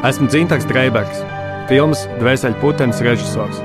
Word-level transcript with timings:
Esmu 0.00 0.30
Dzintars 0.32 0.64
Streibergs, 0.64 1.18
filmas 1.68 2.06
Dvēseļputeņas 2.22 3.02
režisors. 3.04 3.58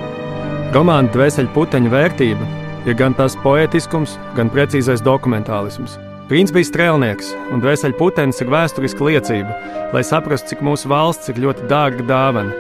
Romāna 0.76 1.08
Dvēseļputeņa 1.14 1.92
vērtība 1.94 2.48
ir 2.90 2.98
gan 3.00 3.16
tās 3.16 3.38
poetiskums, 3.40 4.18
gan 4.36 4.52
precīzais 4.52 5.00
dokumentālisms. 5.06 5.96
Princis 6.28 6.52
bija 6.52 6.68
strēlnieks, 6.68 7.32
un 7.56 7.64
dvēseļputenis 7.64 8.44
ir 8.44 8.52
vēsturiska 8.52 9.08
liecība, 9.08 9.56
lai 9.96 10.04
saprastu, 10.04 10.52
cik 10.52 10.64
mūsu 10.68 10.92
valsts 10.92 11.32
ir 11.32 11.40
ļoti 11.40 11.70
dārga 11.72 12.04
dāvana, 12.10 12.52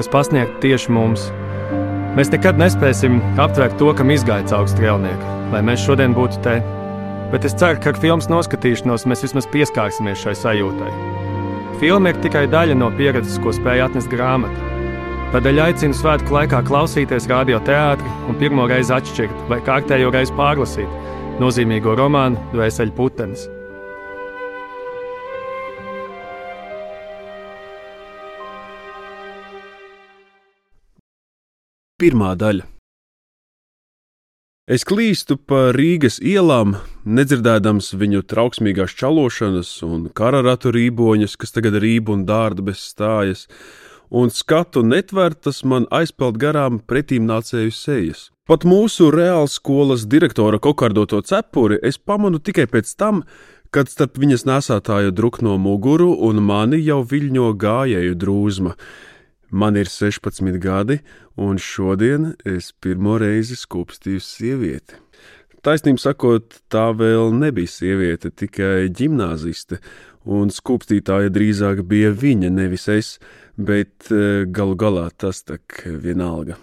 kas 0.00 0.08
pasniegta 0.08 0.56
tieši 0.64 0.96
mums. 0.96 1.28
Mēs 2.16 2.32
nekad 2.32 2.56
nespēsim 2.56 3.20
aptvert 3.36 3.76
to, 3.82 3.92
kam 3.98 4.14
izgāja 4.16 4.48
cauri 4.54 4.72
strēlnieki, 4.72 5.34
lai 5.52 5.60
mēs 5.68 5.84
šodien 5.84 6.16
būtu 6.16 6.40
te. 6.46 6.56
Bet 7.34 7.44
es 7.44 7.52
ceru, 7.60 7.82
ka 7.84 7.92
ar 7.92 8.00
filmas 8.00 8.32
noskatīšanos 8.32 9.04
mēs 9.04 9.28
vismaz 9.28 9.50
pieskārsimies 9.52 10.24
šai 10.24 10.38
sajūtai. 10.40 11.29
Filma 11.80 12.10
ir 12.12 12.18
tikai 12.20 12.42
daļa 12.52 12.74
no 12.76 12.90
pieredzes, 12.92 13.38
ko 13.40 13.54
spēja 13.56 13.86
atnest 13.88 14.10
grāmata. 14.12 14.66
Tādēļ 15.32 15.60
aicinu 15.64 15.96
svētku 15.96 16.34
laikā 16.34 16.58
klausīties 16.68 17.28
radioteātri 17.30 18.10
un 18.28 18.36
pirmo 18.36 18.66
reizi 18.68 18.92
atšķirt 18.92 19.46
vai 19.48 19.62
kārtējo 19.64 20.10
reizi 20.12 20.34
pārlasīt 20.36 21.40
nozīmīgo 21.40 21.94
romānu 21.96 22.36
Dvēseli 22.52 22.92
putenis. 22.98 23.46
Pirmā 32.00 32.34
daļa. 32.36 32.79
Es 34.68 34.84
klīstu 34.84 35.38
pa 35.40 35.70
Rīgas 35.72 36.18
ielām, 36.20 36.74
nedzirdēdams 37.08 37.94
viņu 37.96 38.20
trauksmīgās 38.28 38.92
čalošanas 38.92 39.70
un 39.86 40.10
kararatu 40.12 40.74
rīboņas, 40.76 41.38
kas 41.40 41.56
tagad 41.56 41.78
rīb 41.80 42.10
un 42.12 42.26
dārda 42.28 42.66
bez 42.66 42.82
stājas, 42.92 43.46
un 44.10 44.28
skatu 44.28 44.82
netvērtas 44.84 45.62
man 45.64 45.88
aizpeld 45.90 46.36
garām 46.36 46.78
pretīm 46.84 47.24
nācēju 47.30 47.72
sejas. 47.72 48.28
Pat 48.44 48.66
mūsu 48.68 49.08
reāls 49.14 49.56
skolas 49.56 50.04
direktora 50.04 50.60
kokardoto 50.60 51.22
cepuri 51.22 51.80
es 51.82 51.96
pamanu 51.96 52.38
tikai 52.38 52.68
pēc 52.68 52.92
tam, 53.00 53.24
kad 53.72 53.88
starp 53.88 54.18
viņas 54.20 54.44
nesātāju 54.44 55.14
drukno 55.14 55.56
muguru 55.56 56.12
un 56.28 56.42
mani 56.44 56.82
jau 56.84 57.00
viļņo 57.00 57.54
gājēju 57.64 58.18
drūzma. 58.18 58.76
Man 59.50 59.76
ir 59.76 59.90
16 59.90 60.58
gadi, 60.62 61.00
un 61.36 61.58
šodien 61.58 62.34
es 62.46 62.70
pirmo 62.78 63.16
reizi 63.18 63.58
skūpstīju 63.58 64.22
sievieti. 64.22 65.00
Taisnība 65.60 66.00
sakot, 66.00 66.62
tā 66.72 66.86
vēl 66.96 67.34
nebija 67.36 67.68
sieviete, 67.68 68.30
tikai 68.30 68.88
gimnāziste, 68.96 69.80
un 70.24 70.48
skūpstītāja 70.54 71.32
drīzāk 71.34 71.82
bija 71.90 72.14
viņa, 72.16 72.48
nevis 72.54 72.88
es, 72.88 73.12
bet 73.58 74.08
eh, 74.14 74.46
galu 74.48 74.78
galā 74.80 75.10
tas 75.12 75.42
tak 75.44 75.82
vienalga. 75.84 76.56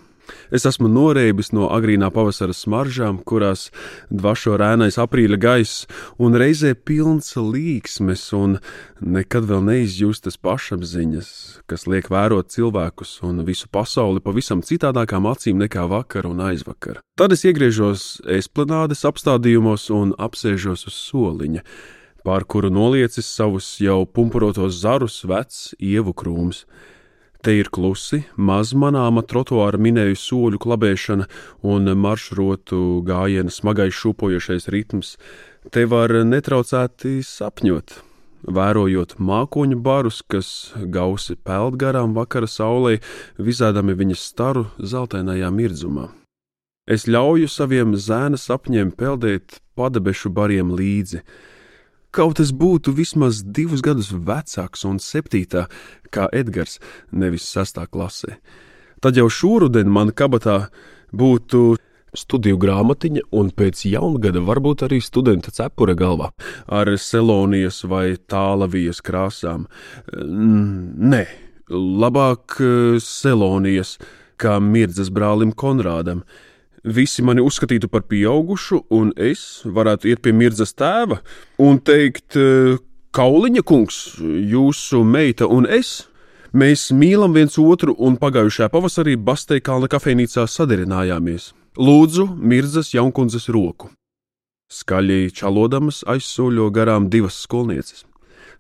Es 0.52 0.66
esmu 0.70 0.90
noreibis 0.92 1.52
no 1.56 1.70
agrīnā 1.74 2.10
pavasara 2.14 2.56
smaržām, 2.56 3.20
kurās 3.28 3.68
dvašo 4.12 4.58
rēnais 4.60 5.00
aprīļa 5.02 5.40
gaiss, 5.42 5.88
un 6.20 6.38
reizē 6.40 6.74
pilns 6.76 7.36
līksmes, 7.38 8.24
un 8.38 8.58
nekad 9.02 9.48
vēl 9.50 9.66
neizjustas 9.68 10.40
pašapziņas, 10.42 11.30
kas 11.70 11.88
liek 11.90 12.10
vērot 12.14 12.52
cilvēkus 12.54 13.18
un 13.28 13.44
visu 13.48 13.70
pasauli 13.72 14.24
pavisam 14.24 14.64
citādākām 14.66 15.28
acīm 15.30 15.60
nekā 15.64 15.88
vakar 15.92 16.30
un 16.30 16.42
aizvakar. 16.50 17.02
Tad 17.18 17.34
es 17.34 17.46
iegriežos 17.48 18.08
esplanādes 18.38 19.06
apstādījumos 19.08 19.90
un 19.96 20.14
apsēžos 20.22 20.88
uz 20.90 20.98
soliņa, 21.08 21.64
pār 22.28 22.44
kuru 22.44 22.70
noliecis 22.74 23.30
savus 23.30 23.78
jau 23.82 24.04
pumpurotos 24.06 24.82
zarus 24.82 25.24
vecs 25.28 25.72
ievu 25.80 26.14
krūms. 26.18 26.66
Te 27.48 27.54
ir 27.56 27.70
klusi, 27.72 28.18
maz 28.36 28.74
manāma 28.76 29.22
trotuāra 29.24 29.80
minēju 29.80 30.18
soļu 30.20 30.58
klabēšana 30.66 31.30
un 31.72 31.88
maršrotu 31.96 32.80
gājiena 33.08 33.54
smagais 33.56 33.96
šūpojošais 33.96 34.68
ritms. 34.74 35.14
Te 35.72 35.86
var 35.88 36.12
netraucēti 36.28 37.22
sapņot, 37.24 37.94
vērojot 38.52 39.16
mākoņu 39.32 39.80
barus, 39.80 40.20
kas 40.28 40.50
gausi 40.92 41.38
peld 41.40 41.80
garām 41.80 42.12
vakara 42.20 42.52
saulē, 42.52 42.98
vizādami 43.40 43.96
viņas 43.96 44.28
staru 44.34 44.66
zeltainajā 44.84 45.48
mirdzumā. 45.48 46.10
Es 46.84 47.08
ļauju 47.08 47.48
saviem 47.48 47.96
zēna 47.96 48.36
sapņiem 48.36 48.92
peldēt 49.00 49.62
padebešu 49.80 50.36
bariem 50.36 50.76
līdzi, 50.76 51.24
Kaut 52.18 52.40
es 52.42 52.50
būtu 52.50 52.96
vismaz 52.98 53.44
divus 53.46 53.84
gadus 53.86 54.08
vecāks 54.10 54.82
un 54.90 54.96
septītā, 54.98 55.68
kā 56.10 56.24
Edgars, 56.34 56.80
nevis 57.14 57.46
sastā 57.46 57.84
klasē. 57.86 58.40
Tad 59.06 59.20
jau 59.20 59.28
šūruden 59.30 59.92
man 59.94 60.10
kabatā 60.10 60.56
būtu 61.14 61.76
studiju 62.18 62.58
grāmatiņa, 62.58 63.28
un 63.38 63.52
pēc 63.54 63.84
jaungada 63.92 64.42
varbūt 64.42 64.88
arī 64.88 64.98
studenta 65.06 65.54
cepura 65.54 65.94
galvā 65.94 66.32
ar 66.66 66.90
selonijas 66.98 67.84
vai 67.86 68.18
tālavijas 68.18 69.04
krāsām. 69.06 69.68
Nē, 70.10 71.24
labāk 71.70 72.58
eh, 72.58 72.98
selonijas, 72.98 74.00
kā 74.42 74.58
mirdzas 74.58 75.14
brālim 75.14 75.54
Konrādam 75.54 76.26
visi 76.88 77.24
mani 77.26 77.44
uzskatītu 77.44 77.90
par 77.92 78.06
pieaugušu, 78.08 78.84
un 78.96 79.12
es 79.18 79.62
varētu 79.66 80.12
iet 80.12 80.22
pie 80.24 80.34
Mirdzas 80.36 80.74
tēva 80.78 81.20
un 81.60 81.80
teikt, 81.80 82.36
e, 82.36 82.78
Kauliņa 83.18 83.64
kungs, 83.66 84.18
jūsu 84.22 85.02
meita 85.04 85.48
un 85.50 85.66
es. 85.66 86.08
Mēs 86.54 86.92
mīlam 86.94 87.34
viens 87.34 87.56
otru, 87.58 87.96
un 87.98 88.18
pagājušajā 88.18 88.68
pavasarī 88.72 89.16
Basteikalna 89.18 89.90
kafejnīcā 89.92 90.46
sadarinājāmies. 90.48 91.52
Lūdzu, 91.78 92.28
Mirdzas 92.38 92.94
jaunkundzes 92.94 93.50
roku. 93.50 93.90
Skaļi 94.70 95.32
čalodamas 95.34 96.04
aizsūļo 96.08 96.70
garām 96.76 97.10
divas 97.10 97.40
skolnieces 97.42 98.06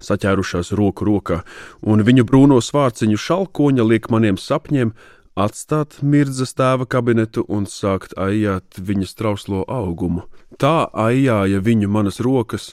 saķērušās 0.03 0.73
roku 0.77 1.07
rokā, 1.07 1.41
un 1.81 2.03
viņu 2.05 2.25
brūno 2.27 2.59
svārciņu 2.63 3.19
šalkoņa 3.21 3.85
liek 3.87 4.09
maniem 4.13 4.37
sapņiem 4.37 4.93
atstāt 5.37 5.99
mirdzas 6.01 6.55
tēva 6.57 6.87
kabinetu 6.89 7.43
un 7.47 7.67
sākt 7.69 8.15
aijāt 8.17 8.79
viņas 8.81 9.13
trauslo 9.19 9.63
augumu. 9.69 10.25
Tā 10.57 10.89
aijāja 10.97 11.61
viņu 11.61 11.89
manas 11.93 12.17
rokas, 12.25 12.71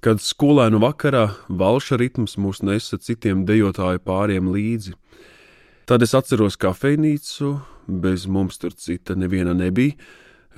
kad 0.00 0.22
skolēnu 0.22 0.80
vakarā 0.80 1.26
valša 1.48 1.98
ritms 2.00 2.38
mūs 2.40 2.62
nesa 2.64 2.98
citiem 2.98 3.44
dejotāju 3.48 4.00
pāriem 4.04 4.48
līdzi. 4.54 4.94
Tad 5.88 6.04
es 6.04 6.14
atceros 6.16 6.56
kafejnīcu, 6.60 7.58
bez 7.88 8.26
mums 8.28 8.60
tur 8.60 8.74
cita 8.76 9.16
neviena 9.16 9.54
nebija. 9.56 9.96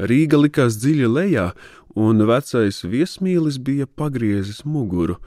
Rīga 0.00 0.38
likās 0.41 0.78
dziļi 0.81 1.09
lejā, 1.11 1.50
un 1.99 2.25
vecais 2.27 2.82
viesmīlis 2.87 3.59
bija 3.62 3.87
pagriezis 3.87 4.62
muguru. 4.65 5.19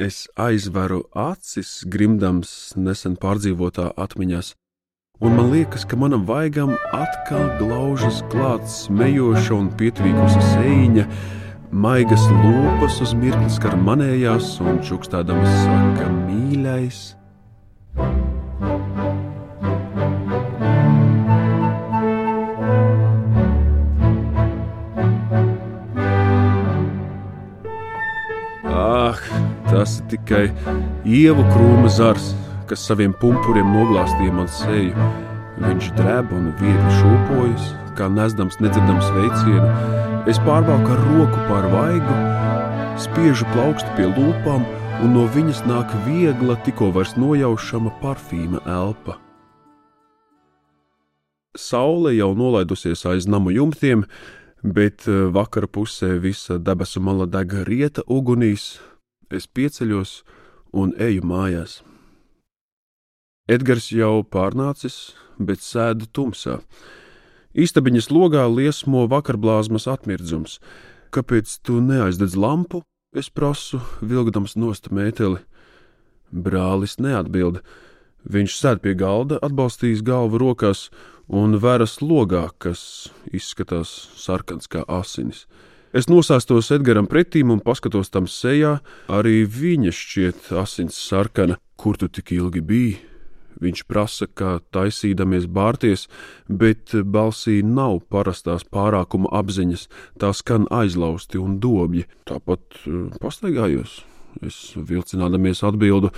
Es 0.00 0.24
aizveru 0.40 1.04
acis, 1.12 1.82
grimdams 1.84 2.72
nesen 2.76 3.18
pārdzīvotā 3.20 3.90
atmiņās 4.00 4.54
un 5.20 5.36
man 5.36 5.50
liekas, 5.52 5.84
ka 5.84 5.96
manam 5.96 6.24
vaigam 6.24 6.72
atkal 6.96 7.44
glaužas 7.60 8.22
klāts 8.32 8.86
smejoša 8.86 9.52
un 9.56 9.68
pietvīkusi 9.76 10.42
sēņa, 10.54 11.04
maigas 11.70 12.24
lūpas 12.40 13.00
uz 13.04 13.12
mirkli 13.14 13.52
skar 13.52 13.76
manējās 13.76 14.56
un 14.64 14.80
čukstādams 14.80 15.50
saka 15.60 16.08
mīļais. 16.24 17.00
Ah, 28.72 29.20
tas 29.68 29.98
ir 30.00 30.12
tikai 30.16 30.46
ievu 31.04 31.44
krūma 31.52 31.92
zars 31.92 32.32
kas 32.70 32.84
saviem 32.86 33.10
pumpuriem 33.18 33.72
noglāstīja 33.74 34.32
man 34.34 34.48
seju. 34.54 35.08
Viņš 35.60 35.88
drēb 35.98 36.30
un 36.36 36.52
viegli 36.60 36.92
šūpojas, 37.00 37.72
kā 37.98 38.06
nesdams 38.14 38.60
nedzirdams 38.62 39.08
veicienu. 39.16 39.70
Es 40.30 40.38
pārbaudu 40.46 40.94
ar 40.94 41.02
roku 41.08 41.40
pār 41.48 41.66
vaigu, 41.72 42.18
spiežu 43.02 43.48
plaukstu 43.50 43.90
pie 43.96 44.06
lūpām, 44.12 44.62
un 45.02 45.16
no 45.16 45.26
viņas 45.34 45.64
nāk 45.66 45.90
viegla, 46.06 46.56
tikko 46.64 46.92
vairs 46.94 47.16
nojaušama 47.18 47.96
parfīma 48.04 48.62
elpa. 48.68 49.18
Saule 51.58 52.14
jau 52.14 52.30
nolaidusies 52.38 53.02
aiz 53.10 53.26
namu 53.26 53.50
jumtiem, 53.50 54.06
bet 54.62 55.08
eh, 55.10 55.26
vakara 55.34 55.66
pusē 55.66 56.14
visa 56.22 56.60
debesu 56.62 57.02
mala 57.02 57.26
deg 57.26 57.52
rieta 57.66 58.06
ugunīs. 58.06 58.76
Es 59.30 59.50
pieceļos 59.50 60.20
un 60.70 60.94
eju 60.98 61.26
mājās. 61.26 61.80
Edgars 63.50 63.88
jau 63.90 64.20
pārnācis, 64.22 65.16
bet 65.42 65.64
sēda 65.64 66.06
tumsā. 66.14 66.60
Istabiņas 67.50 68.06
logā 68.14 68.44
liesmo 68.46 69.08
vakarblāzmas 69.10 69.88
atmirdzums. 69.90 70.60
Kāpēc 71.10 71.56
tu 71.66 71.80
neaizdedz 71.82 72.36
lampu? 72.38 72.84
Es 73.10 73.26
prasu, 73.26 73.80
vilkdams 74.06 74.54
nost 74.54 74.92
mēteli. 74.94 75.40
Brālis 76.30 77.00
neatbild. 77.02 77.58
Viņš 78.22 78.54
sēž 78.54 78.78
pie 78.84 78.94
galda, 78.94 79.40
atbalstījis 79.42 80.06
galvu 80.06 80.38
rokās 80.38 80.86
un 81.26 81.58
veras 81.58 81.98
logā, 82.04 82.46
kas 82.62 83.10
izskatās 83.34 83.90
sarkans 84.14 84.70
kā 84.70 84.84
asinis. 84.86 85.48
Es 85.90 86.06
nosēstos 86.06 86.70
Edgars 86.70 87.10
pretīm 87.10 87.50
un 87.50 87.58
paskatos 87.58 88.14
tam 88.14 88.30
sejā. 88.30 88.78
Arī 89.10 89.42
viņa 89.42 89.90
šķiet 89.90 90.52
asins 90.54 91.02
sarkana. 91.10 91.58
Kur 91.74 91.98
tu 91.98 92.06
tik 92.06 92.30
ilgi 92.38 92.62
biji? 92.62 93.09
Viņš 93.60 93.82
prasa, 93.88 94.24
kā 94.26 94.58
taisīdamies 94.72 95.44
bārties, 95.52 96.06
bet 96.48 96.94
balsī 97.04 97.60
nav 97.64 98.00
parastās 98.08 98.64
pārākuma 98.64 99.28
apziņas, 99.36 99.88
tā 100.20 100.32
skan 100.36 100.64
aizlausti 100.72 101.40
un 101.40 101.58
dobji. 101.60 102.06
Tāpat 102.28 102.80
eh, 102.86 103.02
pastaigājos. 103.20 104.00
Es 104.46 104.56
vilcinādamies 104.76 105.60
atbildu, 105.66 106.12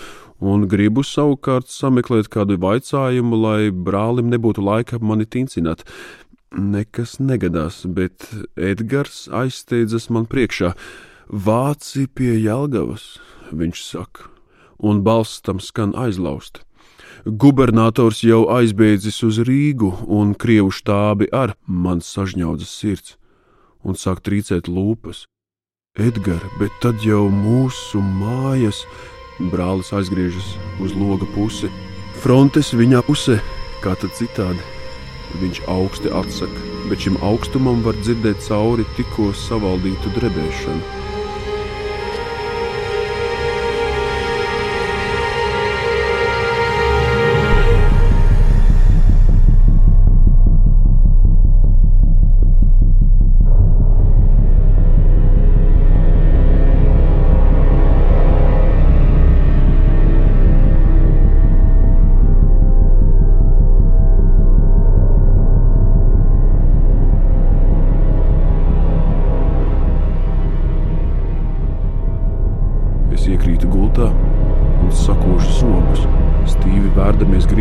un 0.44 0.66
gribu 0.68 1.02
savukārt 1.06 1.70
sameklēt 1.72 2.28
kādu 2.30 2.58
vaicājumu, 2.60 3.38
lai 3.40 3.70
brālim 3.72 4.28
nebūtu 4.30 4.62
laika 4.62 5.00
mani 5.00 5.24
tincināt. 5.24 5.86
Nekas 6.52 7.16
negadās, 7.18 7.80
bet 7.88 8.28
Edgars 8.60 9.24
aizsteidzas 9.32 10.10
man 10.12 10.28
priekšā. 10.28 10.74
Vāci 11.32 12.04
pie 12.06 12.34
Jelgavas, 12.36 13.16
viņš 13.56 13.86
saka, 13.86 14.28
un 14.76 15.00
balss 15.06 15.40
tam 15.40 15.62
skan 15.64 15.96
aizlausti. 15.96 16.60
Gubernators 17.22 18.24
jau 18.26 18.48
aizbēdzis 18.50 19.20
uz 19.22 19.36
Rīgu, 19.46 19.92
un 20.10 20.32
krievu 20.34 20.72
štābi 20.74 21.28
ar 21.30 21.52
man 21.66 22.00
sažņaudzas 22.02 22.72
sirds, 22.80 23.14
un 23.86 23.94
sāk 23.94 24.24
trīcēt 24.26 24.66
lūpas. 24.66 25.28
Edgars, 25.94 26.42
bet 26.58 26.74
tad 26.82 27.04
jau 27.06 27.28
mūsu 27.30 28.02
mājas, 28.02 28.82
brālis 29.52 29.92
aizgriežas 29.94 30.48
uz 30.82 30.96
loga 30.98 31.28
pusi. 31.36 31.70
Frontes 32.24 32.72
viņa 32.74 33.04
pusē, 33.06 33.38
kā 33.84 33.94
tad 34.02 34.18
citādi. 34.18 34.58
Viņš 35.38 35.62
augsti 35.70 36.10
atsaka, 36.10 36.66
bet 36.90 37.06
šim 37.06 37.20
augstumam 37.22 37.86
var 37.86 37.94
dzirdēt 38.02 38.42
cauri 38.48 38.88
tikko 38.98 39.30
savaldītu 39.46 40.10
drebēšanu. 40.18 41.01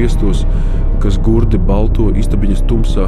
Griestos, 0.02 0.46
kas 1.02 1.18
gurdi 1.22 1.60
balto 1.62 2.10
istabiņas 2.18 2.64
tumsā. 2.70 3.08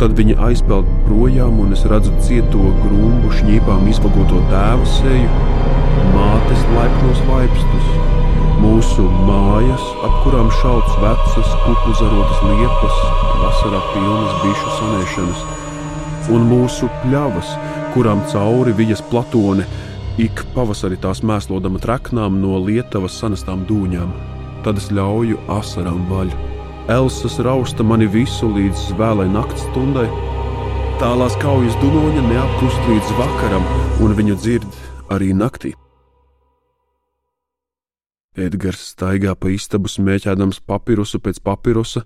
Tad 0.00 0.14
viņa 0.18 0.38
aizpeld 0.48 0.88
projām, 1.06 1.60
un 1.62 1.74
es 1.76 1.84
redzu 1.90 2.12
cieto 2.24 2.62
grūmu, 2.82 3.30
šņīpām 3.38 3.88
izvagoto 3.90 4.40
tēvu 4.50 4.86
seju, 4.86 5.28
mātes 6.14 6.62
laipnos 6.76 7.22
vaipstus, 7.28 7.90
mūsu 8.62 9.06
mājas, 9.28 9.84
ap 10.06 10.18
kurām 10.24 10.50
šauts 10.60 10.96
vecas, 11.02 11.52
kupu 11.66 11.94
zarotas 12.00 12.42
liepas, 12.48 13.02
vasarā 13.42 13.82
pilnas 13.92 14.38
bišu 14.42 14.74
sanēšanas, 14.78 15.46
un 16.34 16.48
mūsu 16.50 16.90
pļavas, 17.02 17.56
kurām 17.94 18.22
cauri 18.32 18.74
vijas 18.78 19.02
platone, 19.10 19.66
ik 20.20 20.44
pavasarī 20.52 20.98
tās 21.00 21.22
mēslodama 21.24 21.80
treknām 21.80 22.42
no 22.42 22.58
Lietuvas 22.60 23.16
sanestām 23.22 23.64
dūņām 23.68 24.12
tad 24.62 24.78
es 24.78 24.88
ļauju 24.94 25.38
asarām 25.50 26.06
vaļu. 26.10 26.38
Elsas 26.92 27.38
rausta 27.42 27.84
mani 27.86 28.08
visu 28.10 28.48
līdz 28.50 28.92
vēlai 28.98 29.28
nakts 29.30 29.66
stundai. 29.68 30.08
Tālās 31.02 31.34
kaujas 31.42 31.76
dunoņa 31.82 32.24
neapkust 32.28 32.90
līdz 32.90 33.14
vakaram, 33.18 33.64
un 34.02 34.14
viņu 34.18 34.38
dzird 34.38 34.82
arī 35.14 35.32
naktī. 35.34 35.74
Edgars 38.38 38.92
staigā 38.94 39.34
pa 39.36 39.50
istabu, 39.52 39.90
smēķēdams 39.92 40.62
papirusu 40.66 41.20
pēc 41.20 41.42
papirusa, 41.44 42.04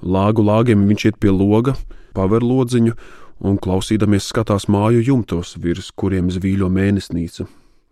lāgu 0.00 0.44
lāgiem 0.46 0.86
viņš 0.88 1.08
iet 1.10 1.18
pie 1.20 1.34
loga, 1.34 1.74
paver 2.16 2.46
lodziņu 2.46 2.94
un 3.40 3.58
klausīdamies 3.58 4.28
skatās 4.32 4.68
māju 4.70 5.02
jumtos, 5.04 5.56
virs 5.60 5.92
kuriem 5.94 6.30
zvīļo 6.32 6.68
mēnesnīca. 6.72 7.46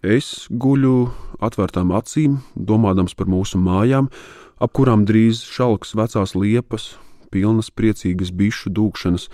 Es 0.07 0.47
guļu 0.51 1.09
atvērtām 1.43 1.93
acīm, 1.97 2.41
domādams 2.55 3.17
par 3.19 3.31
mūsu 3.31 3.59
mājām, 3.59 4.11
ap 4.61 4.73
kurām 4.77 5.07
drīz 5.09 5.43
šalks 5.43 5.95
vecās 5.99 6.35
liepas, 6.37 6.95
pilnas 7.33 7.71
priecīgas 7.71 8.31
bišu 8.31 8.71
dūkšanas. 8.77 9.29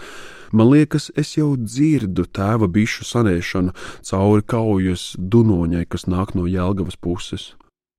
Man 0.53 0.71
liekas, 0.73 1.11
es 1.17 1.35
jau 1.37 1.55
dzirdu 1.57 2.27
tēva 2.29 2.69
bišu 2.69 3.07
sanēšanu 3.09 3.75
cauri 4.09 4.47
kaujas 4.49 5.13
dunoņai, 5.19 5.85
kas 5.89 6.09
nāk 6.09 6.35
no 6.39 6.47
Jēlgavas 6.49 6.99
puses. 7.01 7.53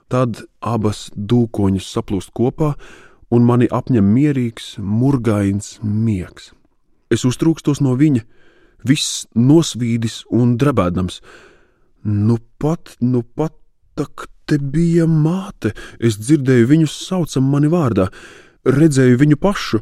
Tad 0.09 0.43
abas 0.61 1.07
dūkoņas 1.15 1.93
saplūst 1.95 2.33
kopā, 2.37 2.73
un 3.33 3.47
mani 3.47 3.69
apņem 3.71 4.11
mierīgs, 4.13 4.75
murgains 4.77 5.79
miegs. 5.81 6.51
Es 7.13 7.25
uztrūkstos 7.29 7.83
no 7.85 7.93
viņa, 7.99 8.25
viss 8.89 9.25
nosvīdis 9.37 10.23
un 10.33 10.57
drebēdams 10.57 11.21
Nu 12.03 12.37
pat, 12.57 12.97
nu 12.99 13.23
pat, 13.23 13.53
tak 13.95 14.27
te 14.45 14.57
bija 14.59 15.05
māte. 15.07 15.71
Es 16.03 16.17
dzirdēju 16.19 16.67
viņu 16.67 16.89
saucam 16.91 17.47
mani 17.47 17.69
vārdā, 17.71 18.09
redzēju 18.67 19.21
viņu 19.21 19.37
pašu, 19.39 19.79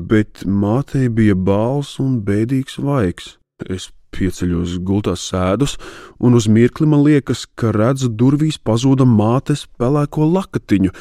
bet 0.00 0.46
mātei 0.48 1.10
bija 1.12 1.36
bāls 1.36 1.98
un 2.00 2.22
bēdīgs 2.24 2.78
vaigs. 2.80 3.36
Es 3.68 3.90
pieceļos 4.16 4.78
gultās 4.80 5.26
sēdus, 5.28 5.76
un 6.24 6.40
uz 6.40 6.48
mirkli 6.48 6.88
man 6.88 7.04
liekas, 7.04 7.44
ka 7.44 7.68
redzu 7.76 8.08
durvīs 8.08 8.56
pazūda 8.56 9.04
mātes 9.04 9.66
pelēko 9.76 10.24
lakatiņu, 10.32 10.92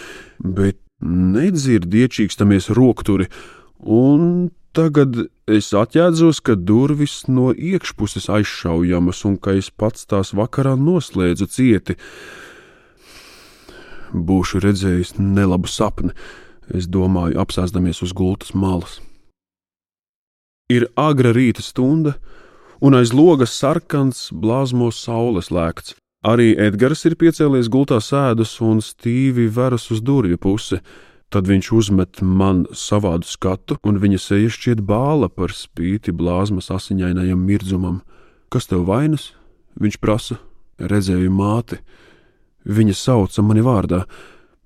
bet 0.44 0.82
nedzirdu 1.02 2.04
iečīkstamies 2.04 2.68
rokturi, 2.76 3.32
un 3.80 4.52
Tagad 4.72 5.18
es 5.52 5.74
atjēdzos, 5.76 6.40
ka 6.48 6.56
durvis 6.56 7.26
no 7.28 7.50
iekšpuses 7.52 8.30
aizšaujamas 8.32 9.26
un 9.28 9.36
ka 9.36 9.58
es 9.60 9.68
pats 9.68 10.08
tās 10.08 10.32
vakarā 10.32 10.78
noslēdzu 10.80 11.48
cieti. 11.52 11.98
Būšu 14.16 14.62
redzējis 14.64 15.18
nelabu 15.20 15.68
sapni, 15.68 16.16
es 16.72 16.88
domāju, 16.88 17.36
apsēsdamies 17.44 18.00
uz 18.08 18.16
gultas 18.16 18.56
malas. 18.56 19.02
Ir 20.72 20.88
agra 20.96 21.36
rīta 21.36 21.64
stunda, 21.64 22.16
un 22.80 22.96
aiz 22.96 23.12
logas 23.12 23.52
sarkans 23.52 24.30
blāzmos 24.32 25.04
saules 25.04 25.52
lēkts. 25.52 25.98
Arī 26.24 26.54
Edgars 26.56 27.04
ir 27.10 27.18
piecēlies 27.20 27.68
gultā 27.74 27.98
sēdus 28.00 28.54
un 28.64 28.80
stīvi 28.80 29.48
veras 29.52 29.90
uz 29.92 30.00
durvju 30.06 30.38
pusi. 30.38 30.78
Tad 31.32 31.48
viņš 31.48 31.68
uzmet 31.72 32.20
man 32.22 32.66
savādu 32.76 33.28
skatu, 33.30 33.78
un 33.88 34.02
viņa 34.04 34.18
seja 34.20 34.52
šķiet 34.52 34.82
bāla 34.84 35.30
par 35.32 35.54
spīti 35.56 36.12
blāzmas 36.12 36.68
asiņainajam 36.76 37.40
mirdzumam. 37.48 38.02
Kas 38.52 38.68
tev 38.68 38.84
vainas? 38.90 39.30
Viņš 39.80 39.98
prasa. 40.04 40.42
Redzēju 40.82 41.32
māti. 41.32 41.80
Viņa 42.68 42.98
sauca 43.00 43.46
mani 43.48 43.64
vārdā. 43.64 44.04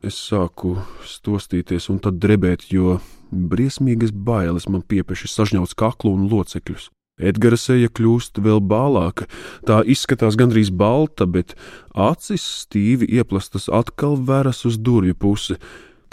Es 0.01 0.17
sāku 0.17 0.75
stostīties 1.05 1.85
un 1.93 2.01
tad 2.01 2.17
drebēt, 2.21 2.65
jo 2.73 2.97
briesmīgas 3.29 4.11
bailes 4.11 4.65
man 4.69 4.81
piepieši 4.81 5.29
sažņauts 5.31 5.77
kaklu 5.77 6.15
un 6.17 6.27
locekļus. 6.33 6.89
Edgara 7.15 7.55
seja 7.55 7.87
kļūst 7.87 8.41
vēl 8.43 8.59
bālāka, 8.59 9.29
tā 9.63 9.79
izskatās 9.87 10.35
gandrīz 10.35 10.67
balta, 10.73 11.23
bet 11.25 11.53
acis 11.93 12.43
stīvi 12.65 13.07
ieplastas 13.21 13.69
atkal 13.71 14.17
veras 14.17 14.65
uz 14.67 14.75
durvju 14.75 15.15
pusi. 15.15 15.55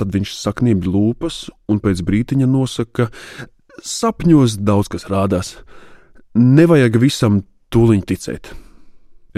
Tad 0.03 0.11
viņš 0.17 0.35
saknīb 0.35 0.83
lūpas 0.91 1.45
un 1.71 1.79
pēc 1.79 2.01
brītiņa 2.03 2.49
nosaka, 2.51 3.07
ka 3.07 3.87
sapņos 3.87 4.57
daudz 4.59 4.91
kas 4.91 5.07
rādās. 5.07 5.55
Nevajag 6.35 6.99
visam 6.99 7.45
tūliņ 7.71 8.03
ticēt. 8.11 8.51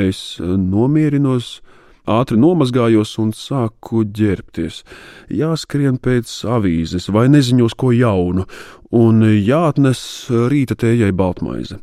Es 0.01 0.39
nomierinos, 0.41 1.59
ātri 2.09 2.39
nomazgājos 2.41 3.13
un 3.21 3.35
sāku 3.37 4.07
ģērbties. 4.09 4.81
Jāskrien 5.37 6.01
pēc 6.01 6.33
avīzes 6.57 7.11
vai 7.13 7.27
neziņos 7.29 7.77
ko 7.77 7.93
jaunu, 7.93 8.49
un 8.89 9.21
jāatnes 9.29 10.01
rīta 10.49 10.81
tējai 10.81 11.13
baltmaize. 11.13 11.77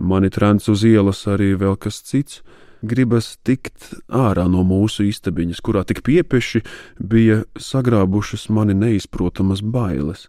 Mani 0.00 0.32
trends 0.32 0.72
uz 0.72 0.88
ielas 0.88 1.26
arī 1.28 1.52
vēl 1.60 1.76
kas 1.76 2.00
cits. 2.00 2.40
Gribas 2.82 3.36
tikt 3.46 3.94
ārā 4.08 4.46
no 4.50 4.64
mūsu 4.66 5.06
istabiņas, 5.08 5.62
kurā 5.64 5.84
tik 5.86 6.02
piepeši 6.06 6.62
bija 6.98 7.44
sagrābušas 7.58 8.48
mani 8.50 8.76
neizprotamas 8.76 9.62
bailes. 9.62 10.26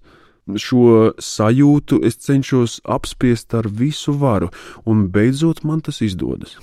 Šo 0.47 1.11
sajūtu 1.19 1.99
es 2.07 2.15
cenšos 2.23 2.79
apspiest 2.87 3.53
ar 3.57 3.67
visu 3.67 4.15
varu, 4.15 4.47
un 4.87 5.09
beidzot 5.11 5.65
man 5.67 5.83
tas 5.83 5.99
izdodas. 6.01 6.55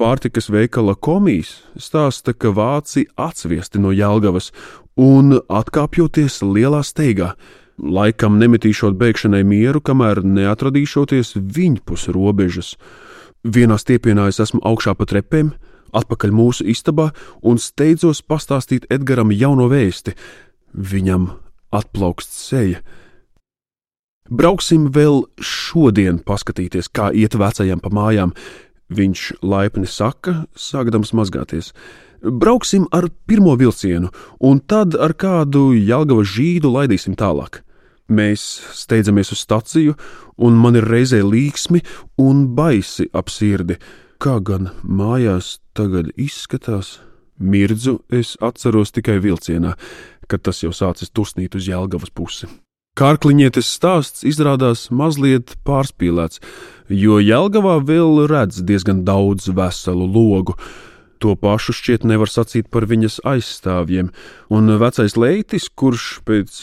Pārtikas 0.00 0.48
veikala 0.48 0.94
komijas 0.96 1.58
stāsta, 1.76 2.32
ka 2.32 2.52
vāci 2.56 3.06
atsviesti 3.20 3.80
no 3.80 3.92
Jālgavas 3.92 4.48
un 4.96 5.38
atkāpjoties 5.48 6.40
lielā 6.44 6.80
steigā, 6.84 7.34
laikam 7.80 8.38
nemetīšot 8.40 8.96
bēgšanai 9.00 9.42
mieru, 9.44 9.80
kamēr 9.80 10.22
neatradīšoties 10.24 11.34
viņpus 11.40 12.08
robežas. 12.16 12.74
Vienā 13.44 13.78
stiepienā 13.80 14.28
es 14.28 14.40
esmu 14.42 14.60
augšā 14.66 14.94
pa 14.98 15.06
trepēm, 15.08 15.52
atpakaļ 15.96 16.32
mūsu 16.36 16.66
istabā 16.70 17.10
un 17.42 17.58
steidzos 17.58 18.22
pastāstīt 18.22 18.86
Edgaram 18.92 19.32
jauno 19.32 19.68
vēsti. 19.70 20.14
Viņam 20.74 21.30
atplaukst 21.74 22.34
seja. 22.36 22.82
Brauksim 24.30 24.90
vēl 24.94 25.24
šodien 25.42 26.20
paskatīties, 26.22 26.92
kā 26.94 27.08
iet 27.10 27.34
vecajam 27.34 27.80
pa 27.82 27.90
mājām, 27.90 28.36
Viņš 28.90 29.24
laipni 29.46 29.86
saka, 29.86 30.48
sākdams 30.58 31.12
mazgāties. 31.14 31.70
Brauksim 32.20 32.88
ar 32.92 33.06
pirmo 33.30 33.54
vilcienu, 33.56 34.10
un 34.42 34.58
tad 34.58 34.96
ar 34.98 35.14
kādu 35.14 35.70
Jālgava 35.78 36.24
žīdu 36.26 36.72
laidīsim 36.74 37.14
tālāk. 37.14 37.62
Mēs 38.10 38.42
steidzamies 38.74 39.30
uz 39.34 39.44
staciju, 39.44 39.94
un 40.42 40.56
man 40.58 40.78
ir 40.78 40.88
reizē 40.90 41.20
līksmi 41.22 41.82
un 42.18 42.48
baisi 42.56 43.06
ap 43.14 43.30
sirdi. 43.30 43.78
Kā 44.20 44.40
gan 44.44 44.72
mājās 44.82 45.60
tagad 45.78 46.10
izskatās? 46.18 46.98
Mirdzu 47.40 48.02
es 48.12 48.34
atceros 48.44 48.92
tikai 48.92 49.16
vilcienā, 49.24 49.76
kad 50.28 50.42
tas 50.44 50.60
jau 50.60 50.74
sācis 50.76 51.08
tusnīt 51.14 51.56
uz 51.56 51.70
Jālgavas 51.70 52.12
pusi. 52.12 52.50
Kārkliņietes 52.98 53.68
stāsts 53.78 54.24
izrādās 54.26 54.88
mazliet 54.90 55.54
pārspīlēts, 55.64 56.42
jo 56.90 57.20
Jelgavā 57.22 57.78
vēl 57.86 58.26
redz 58.28 58.60
diezgan 58.66 59.04
daudz 59.06 59.46
veselu 59.56 60.04
logu. 60.04 60.56
To 61.20 61.36
pašu 61.36 61.72
šķiet 61.76 62.04
nevar 62.08 62.28
sacīt 62.32 62.68
par 62.72 62.88
viņas 62.90 63.20
aizstāvjiem, 63.28 64.10
un 64.52 64.74
vecais 64.82 65.16
leitis, 65.16 65.68
kurš 65.70 66.18
pēc 66.26 66.60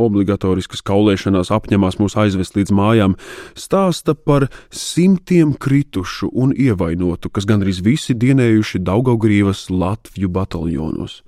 obligatoriskas 0.00 0.82
kaulēšanās 0.86 1.52
apņemās 1.54 1.98
mūs 2.00 2.16
aizvest 2.20 2.58
līdz 2.58 2.74
mājām, 2.74 3.16
stāsta 3.58 4.14
par 4.14 4.48
simtiem 4.74 5.54
kritušu 5.54 6.30
un 6.32 6.54
ievainotu, 6.56 7.30
kas 7.30 7.48
gandrīz 7.48 7.82
visi 7.84 8.16
dienējuši 8.16 8.82
Daugaugrīvas 8.84 9.68
Latviju 9.70 10.32
bataljonos. 10.34 11.20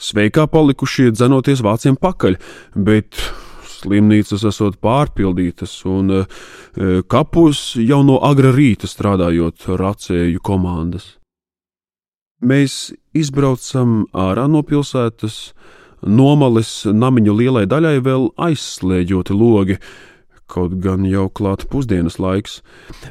Sveikā 0.00 0.48
palikušie 0.50 1.12
dzenoties 1.14 1.62
vāciem 1.64 1.96
pakaļ, 2.00 2.36
bet 2.74 3.20
slimnīcas 3.84 4.44
esot 4.48 4.78
pārpildītas, 4.82 5.74
un 5.88 6.12
e, 6.18 6.22
kapos 7.10 7.74
jau 7.80 8.00
no 8.06 8.18
agra 8.24 8.52
rīta 8.54 8.88
strādājot 8.90 9.68
racēju 9.80 10.42
komandas. 10.44 11.14
Mēs 12.44 12.92
izbraucam 13.16 14.04
ārā 14.12 14.44
no 14.50 14.64
pilsētas, 14.66 15.54
nomales 16.06 16.84
namiņu 16.86 17.36
lielai 17.38 17.64
daļai 17.70 17.98
vēl 18.04 18.28
aizslēdzoti 18.46 19.36
logi, 19.36 19.78
kaut 20.50 20.76
gan 20.84 21.06
jau 21.08 21.28
klāta 21.32 21.66
pusdienas 21.70 22.18
laiks. 22.20 22.60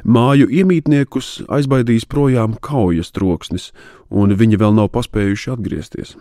Māju 0.04 0.46
iemītniekus 0.48 1.44
aizbaidīs 1.52 2.06
projām 2.06 2.54
kaujas 2.62 3.10
troksnis, 3.14 3.72
un 4.10 4.36
viņi 4.38 4.60
vēl 4.60 4.76
nav 4.76 4.92
paspējuši 4.94 5.52
atgriezties. 5.56 6.14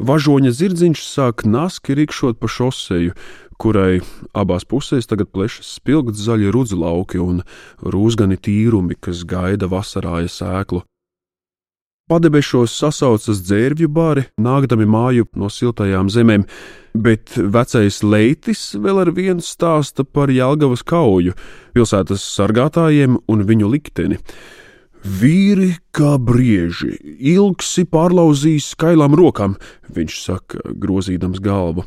Važoņa 0.00 0.50
zirdziņš 0.56 1.04
sāk 1.04 1.44
naski 1.44 1.94
rikšot 1.98 2.40
pa 2.40 2.48
šoseju, 2.48 3.14
kurai 3.60 4.00
abās 4.32 4.64
pusēs 4.64 5.08
tagad 5.08 5.28
plešas 5.34 5.74
spilgti 5.76 6.16
zaļi 6.24 6.52
rudzu 6.54 6.78
lauki 6.80 7.20
un 7.20 7.42
rūsgani 7.84 8.40
tīrumi, 8.40 8.96
kas 8.96 9.26
gaida 9.28 9.68
vasarāja 9.68 10.32
sēklu. 10.32 10.82
Padebešos 12.10 12.72
sasaucas 12.74 13.38
dzērvju 13.46 13.86
bāri, 13.94 14.24
nākdami 14.42 14.82
māju 14.90 15.28
no 15.38 15.46
siltajām 15.46 16.08
zemēm, 16.10 16.42
bet 16.98 17.36
vecais 17.38 18.00
leitis 18.02 18.64
vēl 18.74 18.98
ar 19.04 19.10
vienu 19.14 19.44
stāsta 19.46 20.02
par 20.02 20.32
Jālgavas 20.34 20.82
kauju, 20.82 21.36
pilsētas 21.76 22.24
sargātājiem 22.32 23.20
un 23.30 23.44
viņu 23.46 23.70
likteni. 23.70 24.18
Vīri 25.06 25.68
kā 25.94 26.16
brieži, 26.18 26.96
ilgsi 27.30 27.86
pārlauzīs 27.86 28.72
skailām 28.74 29.14
rokām, 29.14 29.54
viņš 29.94 30.18
saka, 30.24 30.64
grozīdams 30.82 31.38
galvu. 31.46 31.86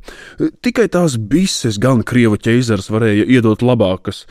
Tikai 0.63 0.87
tās 0.87 1.19
bises 1.19 1.75
gan 1.83 1.99
krievu 1.99 2.39
ķeizars 2.39 2.87
varēja 2.95 3.27
iedot 3.27 3.59
labākas, 3.59 4.23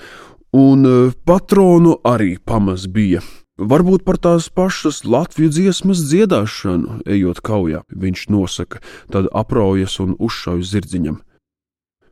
un 0.57 0.89
e, 0.89 0.99
patronu 1.29 1.99
arī 2.09 2.39
pamaz 2.41 2.89
bija. 2.89 3.21
Varbūt 3.61 4.07
par 4.09 4.17
tās 4.17 4.49
pašas 4.49 5.03
latviešu 5.05 5.53
dziesmas 5.53 6.01
dziedāšanu, 6.09 7.03
ejot 7.05 7.43
kaujā, 7.45 7.83
viņš 7.93 8.23
nosaka, 8.33 8.81
tad 9.13 9.29
apraujas 9.29 9.99
un 10.01 10.15
uzšauj 10.17 10.65
zirdziņam. 10.65 11.21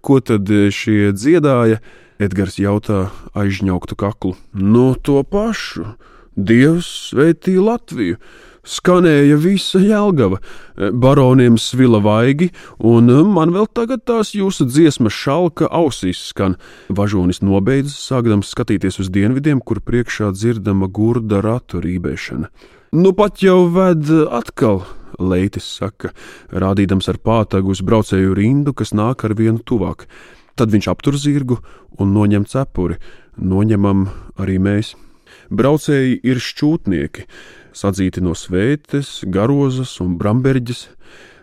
Ko 0.04 0.20
tad 0.20 0.48
šie 0.48 1.12
dziedāja? 1.16 1.80
Edgars 2.20 2.58
jautā 2.60 3.08
aizņauktu 3.32 3.96
kaklu. 3.96 4.34
No 4.52 4.92
to 4.92 5.22
pašu 5.24 5.94
Dievs 6.36 6.88
svētīja 7.08 7.64
Latviju! 7.64 8.20
Skanēja 8.60 9.38
visa 9.40 9.80
jēlgava, 9.80 10.36
baroniem 10.76 11.56
svila 11.60 12.00
vaigi, 12.04 12.50
un 12.76 13.08
man 13.32 13.54
vēl 13.54 13.68
tagad 13.72 14.04
tās 14.04 14.34
jūsu 14.36 14.66
dziesmas 14.68 15.16
šalka 15.16 15.70
ausīs 15.72 16.20
skan. 16.30 16.58
Važonis 16.92 17.40
nobeidz, 17.40 17.94
sākdams 17.96 18.52
skatīties 18.52 19.00
uz 19.00 19.08
dienvidiem, 19.12 19.62
kur 19.64 19.80
priekšā 19.80 20.32
dzirdama 20.36 20.90
gurda 20.92 21.40
ratu 21.44 21.80
rībēšana. 21.80 22.50
Nu 22.92 23.14
pat 23.16 23.40
jau 23.40 23.68
ved 23.70 24.08
atkal, 24.28 24.82
Leitis 25.20 25.66
saka, 25.78 26.12
rādīdams 26.52 27.08
ar 27.12 27.18
pātagu 27.20 27.74
uz 27.74 27.82
braucēju 27.84 28.34
rindu, 28.36 28.74
kas 28.76 28.94
nāk 28.96 29.24
ar 29.28 29.36
vienu 29.36 29.60
tuvāk. 29.64 30.06
Tad 30.56 30.72
viņš 30.72 30.88
aptur 30.92 31.16
zirgu 31.16 31.60
un 32.00 32.12
noņem 32.16 32.46
cepuri. 32.48 32.98
Noņemam 33.40 34.08
arī 34.40 34.58
mēs. 34.60 34.94
Braucēji 35.50 36.18
ir 36.26 36.40
šķūtnieki, 36.42 37.26
sadzīti 37.80 38.22
no 38.24 38.34
svētes, 38.36 39.20
garozas 39.26 39.96
un 40.04 40.16
bramberģes, 40.20 40.84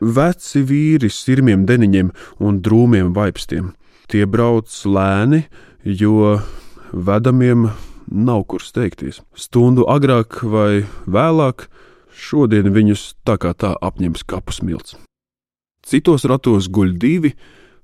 veci 0.02 0.62
vīri 0.68 1.10
sirmiem 1.12 1.66
deniņiem 1.70 2.14
un 2.44 2.62
drūmiem 2.64 3.14
vaipstiem. 3.18 3.74
Tie 4.08 4.24
brauc 4.30 4.72
lēni, 4.86 5.44
jo 5.84 6.38
vedamiem 6.94 7.68
nav 8.08 8.46
kur 8.48 8.64
steigties. 8.64 9.22
Stundu 9.36 9.88
agrāk 9.90 10.40
vai 10.48 10.86
vēlāk 11.06 11.68
šodien 12.18 12.72
viņus 12.74 13.18
tā 13.28 13.38
kā 13.42 13.54
tā 13.54 13.74
apņems 13.82 14.24
kapu 14.28 14.56
smilts. 14.56 14.96
Citos 15.88 16.26
ratos 16.28 16.68
guļ 16.72 16.96
divi, 17.00 17.34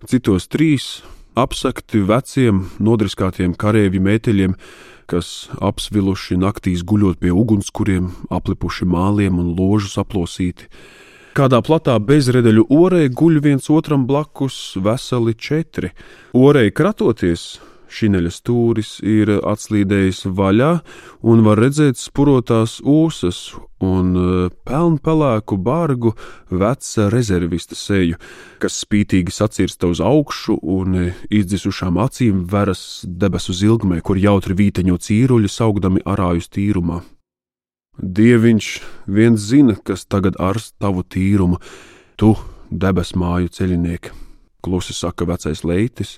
citos 0.07 0.49
trīs, 0.51 1.03
apsakti 1.35 2.03
veciem, 2.07 2.63
nodriskātiem 2.83 3.53
karavīru 3.57 4.03
mēteļiem, 4.07 4.55
kas 5.09 5.49
apsviluši 5.61 6.37
naktīs 6.41 6.83
guļot 6.87 7.19
pie 7.21 7.33
ugunskuriem, 7.33 8.11
aplipuši 8.33 8.87
māliem 8.89 9.39
un 9.41 9.53
ložus 9.57 9.97
aplosīti. 10.01 10.69
Kādā 11.33 11.63
platā 11.65 11.95
bezredeļu 11.97 12.67
orē 12.69 13.07
guļ 13.09 13.39
viens 13.41 13.69
otram 13.73 14.05
blakus 14.05 14.77
veseli 14.77 15.33
četri. 15.33 15.89
Orei 16.37 16.69
kratoties, 16.69 17.57
Šineļa 17.93 18.31
stūris 18.33 18.95
ir 19.05 19.29
atslīdējis 19.37 20.23
vaļā 20.33 20.71
un 21.29 21.43
var 21.45 21.59
redzēt 21.61 21.99
spurotās 22.01 22.79
ūsas 22.81 23.51
un 23.83 24.13
e, 24.17 24.25
pelnpelēku 24.65 25.57
bargu 25.61 26.13
veca 26.49 27.09
rezervista 27.13 27.77
seju, 27.77 28.17
kas 28.63 28.79
spītīgi 28.85 29.33
sacirsta 29.33 29.89
uz 29.91 30.01
augšu 30.01 30.57
un 30.61 30.97
e, 30.97 31.03
izdzisušām 31.41 31.99
acīm 32.01 32.43
veras 32.49 33.03
debesu 33.05 33.53
zilgmē, 33.57 33.99
kur 34.01 34.17
jautri 34.17 34.57
vīteņo 34.57 34.97
cīruļi 35.07 35.51
saugdami 35.51 36.01
arājus 36.09 36.49
tīrumā. 36.53 37.03
Dieviņš 38.01 38.69
viens 39.05 39.43
zina, 39.51 39.75
kas 39.77 40.07
tagad 40.09 40.39
ars 40.41 40.71
tavu 40.81 41.03
tīrumu, 41.05 41.59
tu 42.17 42.33
debes 42.71 43.13
māju 43.13 43.53
ceļinieki, 43.53 44.15
klusi 44.65 44.95
saka 44.97 45.27
vecais 45.29 45.61
leitis 45.67 46.17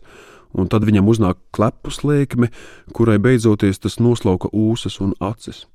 un 0.56 0.70
tad 0.72 0.88
viņam 0.88 1.10
uznāk 1.12 1.40
klepu 1.56 1.94
slēkme, 1.94 2.52
kurai 2.96 3.18
beidzoties 3.22 3.82
tas 3.84 4.00
noslauka 4.00 4.52
ūsas 4.56 5.02
un 5.04 5.14
acis. 5.20 5.66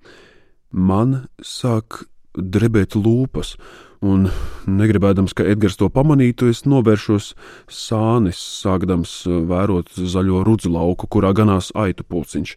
Man 0.70 1.26
sāk 1.44 2.04
drebēt 2.34 2.94
lūpas, 2.94 3.56
un, 4.00 4.28
negribēdams, 4.70 5.34
ka 5.36 5.44
Edgars 5.44 5.76
to 5.80 5.90
pamanītu, 5.92 6.48
es 6.52 6.62
novēršos 6.68 7.34
sānis, 7.70 8.40
sākdams 8.62 9.24
vērot 9.50 9.92
zaļo 9.98 10.44
rudzu 10.46 10.72
lauku, 10.72 11.10
kurā 11.10 11.34
ganās 11.36 11.72
aitu 11.76 12.06
pulciņš. 12.06 12.56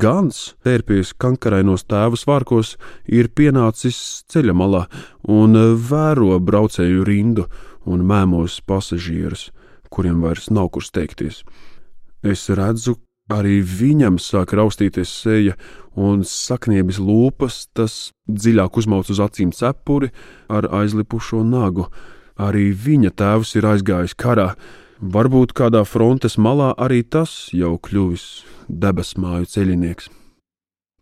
Gans, 0.00 0.40
tērpies 0.66 1.14
kankarainos 1.16 1.86
tēva 1.88 2.18
svārkos, 2.18 2.74
ir 3.08 3.30
pienācis 3.32 4.24
ceļa 4.28 4.52
malā 4.56 4.82
un 5.30 5.56
vēro 5.88 6.36
braucēju 6.42 7.06
rindu 7.06 7.46
un 7.88 8.02
mēmos 8.04 8.58
pasažierus, 8.66 9.48
kuriem 9.90 10.22
vairs 10.24 10.50
nav 10.50 10.70
kur 10.74 10.84
steigties. 10.86 11.42
Es 12.22 12.48
redzu, 12.48 12.96
arī 13.30 13.60
viņam 13.62 14.18
sāk 14.20 14.54
raustīties 14.58 15.10
seja 15.22 15.56
un 15.96 16.24
sakniebis 16.26 17.00
lūpas, 17.02 17.66
tas 17.74 18.12
dziļāk 18.28 18.78
uzmauc 18.80 19.10
uz 19.10 19.20
acīm 19.22 19.54
cepuri 19.56 20.12
ar 20.48 20.68
aizlipušo 20.82 21.42
nagu. 21.46 21.90
Arī 22.40 22.70
viņa 22.72 23.10
tēvs 23.20 23.56
ir 23.58 23.68
aizgājis 23.68 24.16
karā, 24.16 24.54
Varbūt 25.00 25.54
kādā 25.56 25.80
frontes 25.88 26.34
malā 26.36 26.74
arī 26.76 27.00
tas 27.00 27.48
jau 27.56 27.78
kļuvis 27.80 28.24
debesmāju 28.68 29.46
ceļinieks. 29.48 30.10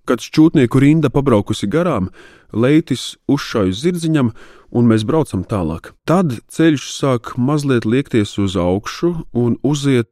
Kad 0.06 0.22
šķūtnieku 0.22 0.78
rinda 0.78 1.10
pabraukusi 1.10 1.66
garām, 1.66 2.06
leitis 2.52 3.16
uzšauj 3.28 3.72
zirdziņam, 3.76 4.32
un 4.70 4.90
mēs 4.90 5.04
braucam 5.08 5.44
tālāk. 5.44 5.92
Tad 6.08 6.40
ceļš 6.48 6.90
sāk 6.92 7.34
mazliet 7.36 7.88
liekties 7.88 8.36
uz 8.38 8.56
augšu 8.56 9.14
un 9.32 9.56
uziet 9.62 10.08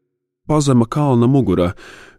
pazema 0.46 0.86
kalna 0.86 1.26
mugurā, 1.26 1.72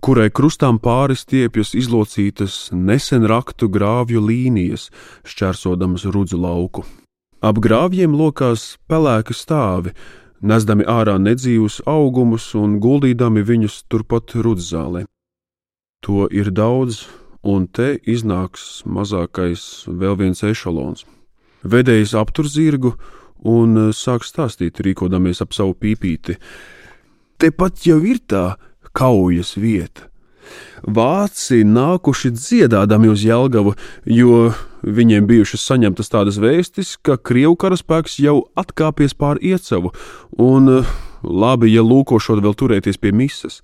kurai 0.04 0.30
krustām 0.30 0.80
pāri 0.84 1.16
stiepjas 1.16 1.74
izlocītas 1.78 2.70
nesen 2.76 3.26
raktu 3.28 3.70
grāvju 3.72 4.22
līnijas, 4.24 4.90
šķērsodamas 5.28 6.08
rudzu 6.12 6.40
lauku. 6.42 6.86
Ap 7.42 7.60
grāvjiem 7.62 8.16
lokās 8.18 8.78
pelēki 8.90 9.36
stāvi, 9.38 9.94
nesdami 10.42 10.88
ārā 10.90 11.18
nedzīvus 11.22 11.84
augumus 11.86 12.50
un 12.58 12.80
guldīdami 12.84 13.46
viņus 13.46 13.84
turpat 13.92 14.36
rudzālē. 14.36 15.06
To 16.06 16.28
ir 16.30 16.52
daudz, 16.54 17.06
un 17.48 17.68
te 17.72 17.96
iznāks 18.04 18.82
mazākais 18.86 19.88
vēl 19.88 20.18
viens 20.20 20.44
ešalons. 20.44 21.06
Vedējs 21.64 22.16
aptur 22.20 22.48
zirgu 22.52 22.94
un 23.48 23.92
sāk 23.96 24.26
stāstīt, 24.28 24.82
rīkodamies 24.84 25.42
ap 25.44 25.56
savu 25.56 25.76
pīpīti. 25.78 26.38
Tepat 27.38 27.86
jau 27.88 28.00
ir 28.04 28.20
tā 28.28 28.58
kaujas 28.98 29.56
vieta. 29.60 30.10
Vāci 30.88 31.64
nākuši 31.68 32.32
dziedādami 32.32 33.10
uz 33.12 33.24
Jelgavu, 33.26 33.74
jo 34.06 34.54
viņiem 34.84 35.28
bijušas 35.28 35.66
saņemtas 35.68 36.12
tādas 36.14 36.38
vēstis, 36.40 36.96
ka 37.02 37.18
Krievu 37.18 37.58
karaspēks 37.60 38.20
jau 38.24 38.40
atkāpies 38.56 39.18
pāri 39.18 39.52
Iecevu, 39.52 39.92
un 40.40 40.86
labi, 41.24 41.74
ja 41.74 41.84
lūkošot 41.84 42.42
vēl 42.44 42.56
turēties 42.56 43.02
pie 43.02 43.12
misas. 43.12 43.60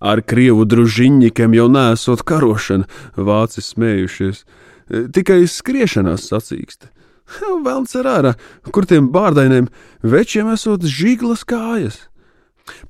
Ar 0.00 0.22
Krievu 0.24 0.64
družiņņikiem 0.64 1.54
jau 1.58 1.68
nesot 1.68 2.24
karošana, 2.24 2.88
vāci 3.16 3.64
smējušies, 3.64 4.44
tikai 5.12 5.44
skriešanās 5.44 6.30
sacīkst. 6.30 6.88
Velns 7.64 7.94
ar 8.00 8.08
ārā, 8.10 8.32
kur 8.74 8.88
tiem 8.88 9.10
bārdainiem 9.12 9.68
večiem 10.02 10.50
esot 10.50 10.86
žiglas 10.88 11.44
kājas. 11.46 12.08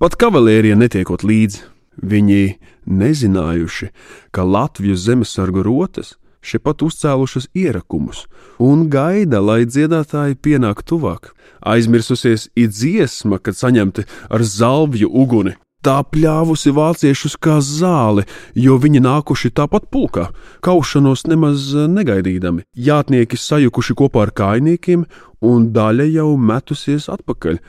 Pat 0.00 0.16
kavalērija 0.20 0.78
netiekot 0.78 1.26
līdzi. 1.26 1.66
Viņi 2.00 2.56
nezinājuši, 2.88 3.90
ka 4.32 4.46
Latvijas 4.46 5.02
zemesargu 5.04 5.64
rotas 5.66 6.14
šepat 6.40 6.80
uzcēlušas 6.86 7.50
ierakumus 7.52 8.24
un 8.62 8.86
gaida, 8.92 9.42
lai 9.44 9.66
dziedātāji 9.68 10.38
pienāk 10.40 10.80
tuvāk. 10.88 11.34
Aizmirsusies 11.60 12.48
ir 12.56 12.70
dziesma, 12.72 13.36
kad 13.42 13.58
saņemti 13.58 14.06
ar 14.30 14.46
zalvju 14.46 15.10
uguni. 15.12 15.58
Tā 15.80 16.02
pļāvusi 16.04 16.74
vāciešus 16.76 17.38
kā 17.40 17.56
zāli, 17.64 18.26
jo 18.52 18.74
viņi 18.76 19.00
nākuši 19.00 19.48
tāpat 19.56 19.86
pulkā, 19.88 20.26
kaušanos 20.60 21.24
nemaz 21.24 21.70
negaidīdami. 21.88 22.66
Jātnieki 22.76 23.38
sajukuši 23.40 23.96
kopā 23.96 24.26
ar 24.26 24.34
kainiekiem, 24.36 25.06
un 25.40 25.70
daļa 25.72 26.10
jau 26.12 26.34
metusies 26.36 27.08
atpakaļ. 27.08 27.62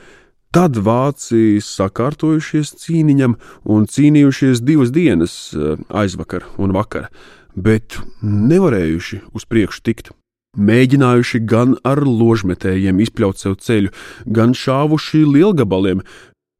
Tad 0.52 0.76
vāci 0.84 1.56
sakārtojušies 1.64 2.74
cīniņam 2.82 3.38
un 3.72 3.86
cīnījušies 3.88 4.60
divas 4.60 4.92
dienas 4.92 5.36
eh, 5.56 5.78
aizvakar 5.88 6.44
un 6.60 6.76
vakar, 6.76 7.08
bet 7.56 7.96
nevarējuši 8.20 9.22
uz 9.32 9.48
priekšu 9.48 9.88
tikt. 9.88 10.12
Mēģinājuši 10.52 11.38
gan 11.48 11.78
ar 11.88 12.02
ložmetējiem 12.04 12.98
izpļaut 13.00 13.40
sev 13.40 13.56
ceļu, 13.64 13.88
gan 14.28 14.52
šāvuši 14.52 15.22
lielgabaliem, 15.24 16.02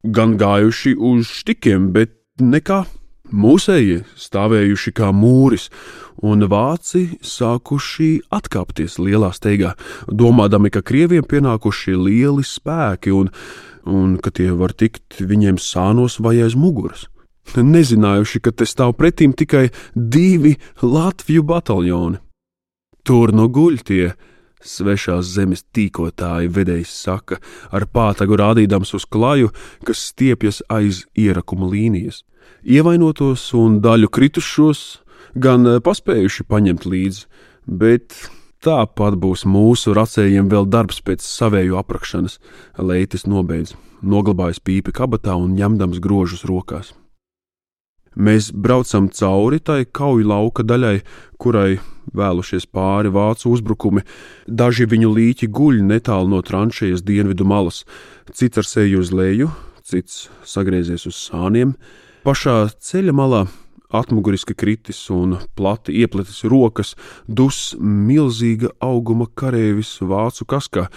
gan 0.03 0.37
gājuši 0.37 0.95
uz 0.99 1.31
štikiem, 1.41 1.91
bet 1.95 2.17
nekā. 2.41 2.83
Mūsēji 3.33 4.03
stāvējuši 4.19 4.91
kā 4.93 5.07
mūris, 5.15 5.69
un 6.21 6.45
vāci 6.51 7.15
sākuši 7.25 8.27
atkāpties 8.29 8.99
lielā 9.01 9.31
steigā, 9.33 9.71
domādami, 10.05 10.69
ka 10.69 10.83
krieviem 10.85 11.25
pienākuši 11.25 11.95
lieli 11.97 12.45
spēki 12.45 13.15
un 13.15 13.31
un 13.85 14.17
ka 14.23 14.31
tie 14.31 14.51
var 14.55 14.73
tikt 14.75 15.19
viņiem 15.19 15.59
sānos 15.59 16.19
vai 16.23 16.37
aiz 16.43 16.55
muguras. 16.55 17.07
Nezinājuši, 17.59 18.39
ka 18.39 18.53
te 18.55 18.67
stāv 18.67 18.95
pretīm 18.95 19.33
tikai 19.35 19.67
divi 19.93 20.55
Latviju 20.81 21.43
bataljoni. 21.43 22.21
Tur 23.03 23.33
no 23.35 23.49
guļ 23.51 23.81
tie 23.83 24.13
svešās 24.67 25.31
zemes 25.35 25.65
tīkotāji, 25.75 26.51
vedējs 26.53 26.93
saka, 27.05 27.39
ar 27.71 27.87
pātagu 27.87 28.37
rādīdams 28.39 28.93
uz 28.97 29.05
klaju, 29.05 29.51
kas 29.87 30.03
stiepjas 30.11 30.61
aiz 30.69 31.03
ierakuma 31.15 31.69
līnijas. 31.71 32.23
Ievainotos 32.63 33.49
un 33.59 33.81
daļu 33.83 34.09
kritušos 34.11 34.85
gan 35.35 35.67
paspējuši 35.83 36.47
paņemt 36.47 36.87
līdzi, 36.87 37.27
bet 37.67 38.15
Tāpat 38.63 39.17
būs 39.19 39.41
mūsu 39.43 39.91
racējiem 39.91 40.47
vēl 40.47 40.69
darbs 40.71 41.01
pēc 41.03 41.23
savēju 41.27 41.75
aprakšanas, 41.81 42.37
Leitis 42.79 43.25
nobeidz, 43.27 43.73
noglabājis 43.99 44.61
pīpi 44.63 44.93
kabatā 44.95 45.35
un 45.35 45.57
ņemdams 45.57 45.99
grožus 45.99 46.45
rokās. 46.47 46.93
Mēs 48.15 48.53
braucam 48.55 49.09
cauri 49.11 49.59
tai 49.59 49.83
kauju 49.83 50.29
lauka 50.29 50.63
daļai, 50.63 51.01
kurai 51.43 51.81
vēlušies 52.11 52.67
pāri 52.67 53.11
vācu 53.13 53.53
uzbrukumi. 53.53 54.03
Daži 54.47 54.87
viņu 54.89 55.13
līķi 55.15 55.49
guļ 55.53 55.81
netālu 55.87 56.35
no 56.35 56.41
tranšējas 56.43 57.05
dienvidu 57.07 57.47
malas, 57.47 57.83
cits 58.33 58.61
ar 58.61 58.67
seju 58.67 59.03
uz 59.03 59.13
leju, 59.15 59.51
cits 59.83 60.27
sagriezies 60.43 61.07
uz 61.09 61.19
sāniem. 61.29 61.75
Pašā 62.23 62.57
ceļa 62.79 63.15
malā 63.15 63.45
atmuguriski 63.93 64.53
kritis 64.53 65.09
un 65.13 65.37
plati 65.55 65.93
iepletis 66.01 66.43
rokas, 66.49 66.93
dus 67.27 67.73
milzīga 67.79 68.73
auguma 68.81 69.27
kareivis 69.39 69.99
vācu 70.01 70.47
kaskā, 70.49 70.87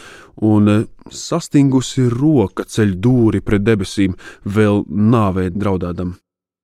un 0.41 0.87
sastingusi 1.13 2.09
roka 2.13 2.65
ceļ 2.65 2.97
dūri 3.05 3.43
pret 3.45 3.67
debesīm, 3.67 4.17
vēl 4.45 4.85
nāvē 4.89 5.51
draudādam. 5.53 6.17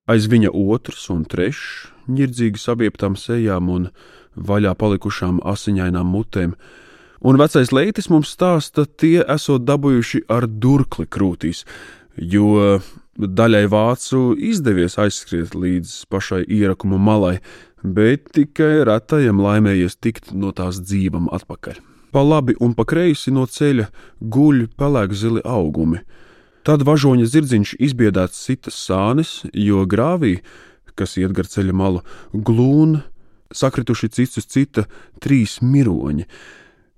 Aiz 0.09 0.27
viņa 0.27 0.51
otrs 0.51 1.05
un 1.15 1.27
trešs, 1.29 1.93
ņirdzīgi 2.11 2.59
savieptām 2.59 3.15
sejām 3.17 3.69
un 3.71 3.91
vaļā 4.37 4.75
palikušām 4.79 5.43
asiņainām 5.45 6.09
mutēm, 6.09 6.57
un 7.23 7.39
vecais 7.39 7.73
leitis 7.73 8.11
mums 8.13 8.33
stāsta, 8.35 8.87
tie 8.87 9.23
esot 9.23 9.67
dabūjuši 9.69 10.25
ar 10.33 10.49
durkli 10.49 11.07
krūtīs, 11.07 11.65
jo 12.17 12.81
Daļai 13.13 13.67
vācu 13.69 14.33
izdevies 14.41 14.97
aizskriet 14.97 15.53
līdz 15.53 16.07
pašai 16.09 16.47
ierakuma 16.49 16.97
malai, 16.97 17.43
bet 17.85 18.31
tikai 18.33 18.87
retajam 18.89 19.43
laimējies 19.45 19.99
tikt 20.01 20.31
no 20.33 20.49
tās 20.57 20.79
dzīvam 20.81 21.29
atpakaļ. 21.29 21.77
Pa 22.13 22.23
labi 22.25 22.57
un 22.61 22.73
pa 22.73 22.87
kreisi 22.89 23.33
no 23.33 23.45
ceļa 23.45 23.91
guļ 24.33 24.65
pelēk 24.81 25.13
zili 25.13 25.45
augumi. 25.45 26.01
Tad 26.65 26.87
važoņa 26.89 27.29
zirdziņš 27.29 27.75
izbiedēts 27.85 28.41
citas 28.47 28.81
sānis, 28.81 29.43
jo 29.53 29.85
grāvī, 29.85 30.39
kas 30.97 31.19
iet 31.21 31.37
gar 31.37 31.45
ceļa 31.53 31.77
malu, 31.77 32.01
glūna, 32.33 33.05
sakrituši 33.57 34.11
cits 34.13 34.41
uz 34.41 34.49
cita 34.49 34.87
trīs 35.23 35.61
miroņi. 35.63 36.27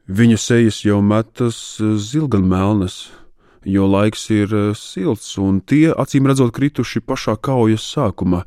Viņa 0.05 0.39
sejas 0.41 0.83
jau 0.85 1.01
metas 1.01 1.59
zilganmelnas, 1.81 3.07
jo 3.65 3.87
laiks 3.89 4.29
ir 4.31 4.53
eh, 4.53 4.71
silts, 4.77 5.35
un 5.41 5.61
tie 5.61 5.89
acīm 5.93 6.29
redzot 6.29 6.53
krituši 6.55 7.01
pašā 7.01 7.37
kaujas 7.41 7.87
sākumā, 7.95 8.45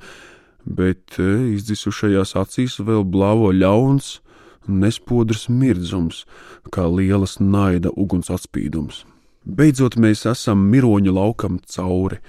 bet 0.66 1.18
eh, 1.20 1.54
izdzisušajās 1.58 2.36
acīs 2.38 2.78
vēl 2.80 3.04
blāvo 3.04 3.52
ļauns, 3.56 4.20
nespodrs 4.68 5.48
mirdzums, 5.50 6.26
kā 6.72 6.86
lielas 6.92 7.38
naida 7.40 7.90
uguns 7.96 8.30
atspīdums. 8.34 9.06
Beidzot, 9.48 9.96
mēs 9.96 10.26
esam 10.28 10.66
miroņu 10.72 11.14
laukam 11.16 11.58
cauri, 11.64 12.20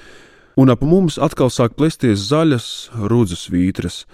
un 0.56 0.70
ap 0.70 0.84
mums 0.86 1.18
atkal 1.18 1.50
sāk 1.50 1.74
plēsties 1.78 2.28
zaļas, 2.30 2.68
rudzas 3.10 3.48
vītras, 3.50 4.04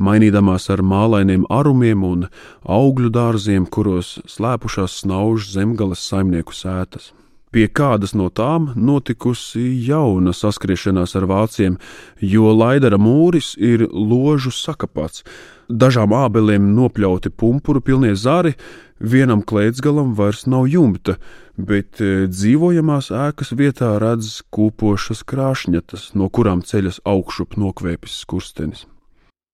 mainīdamās 0.00 0.70
ar 0.72 0.82
mālainiem 0.82 1.46
arumiem 1.52 2.04
un 2.08 2.26
augļu 2.64 3.12
dārziem, 3.14 3.68
kuros 3.68 4.18
slēpušās 4.30 5.00
snauž 5.04 5.52
zemgales 5.52 6.02
saimnieku 6.08 6.56
sētas. 6.56 7.12
Pie 7.50 7.64
kādas 7.66 8.12
no 8.14 8.28
tām 8.30 8.68
notikusi 8.78 9.64
jauna 9.82 10.30
saskriešanās 10.30 11.16
ar 11.18 11.24
vāciem, 11.26 11.80
jo 12.22 12.52
Laidara 12.54 12.94
mūris 12.94 13.56
ir 13.58 13.88
ložu 13.90 14.52
sakapats. 14.54 15.24
Dažām 15.66 16.14
ābelēm 16.14 16.68
nopļauti 16.76 17.32
pumpuru 17.34 17.82
pilnie 17.82 18.14
zari, 18.14 18.54
vienam 19.00 19.42
klētsgalam 19.42 20.14
vairs 20.14 20.46
nav 20.46 20.68
jumta, 20.70 21.16
bet 21.58 21.98
e, 21.98 22.28
dzīvojamās 22.30 23.10
ēkas 23.10 23.50
vietā 23.58 23.96
redz 23.98 24.44
kūpošas 24.54 25.26
krāšņatas, 25.26 26.12
no 26.14 26.30
kurām 26.30 26.62
ceļas 26.62 27.02
augšup 27.02 27.58
nokvēpis 27.58 28.22
skurstenis. 28.22 28.86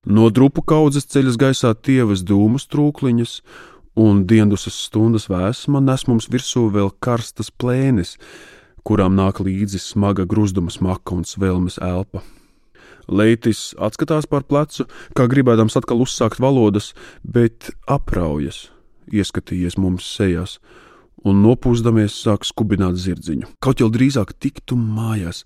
No 0.07 0.29
drupu 0.31 0.63
kaudzes 0.63 1.09
ceļas 1.11 1.35
gaisā 1.41 1.73
tievas 1.75 2.23
dūmu 2.23 2.61
strūkliņas, 2.63 3.41
un 3.99 4.23
diendusas 4.31 4.77
stundas 4.87 5.27
vēsma 5.27 5.81
nes 5.83 6.05
mums 6.07 6.29
virsū 6.31 6.69
vēl 6.71 6.93
karstas 7.03 7.51
plēnes, 7.51 8.15
kurām 8.87 9.17
nāk 9.19 9.41
līdzi 9.43 9.81
smaga 9.83 10.27
grūzduma 10.29 10.71
smaka 10.71 11.17
un 11.17 11.27
svelmes 11.27 11.81
elpa. 11.83 12.23
Leitis 13.11 13.73
atskatās 13.83 14.27
pār 14.31 14.47
plecu, 14.47 14.87
kā 15.15 15.27
gribēdams 15.31 15.75
atkal 15.79 16.03
uzsākt 16.03 16.39
valodas, 16.43 16.93
bet 17.23 17.73
apraujas, 17.91 18.69
ieskatījies 19.11 19.75
mums 19.79 20.07
sejās, 20.07 20.61
un 21.27 21.43
nopūsdamies 21.43 22.15
sāk 22.23 22.47
skubināt 22.47 22.99
zirdziņu. 23.03 23.57
Kaut 23.59 23.83
jau 23.83 23.91
drīzāk 23.91 24.35
tiktu 24.39 24.79
mājās. 24.79 25.43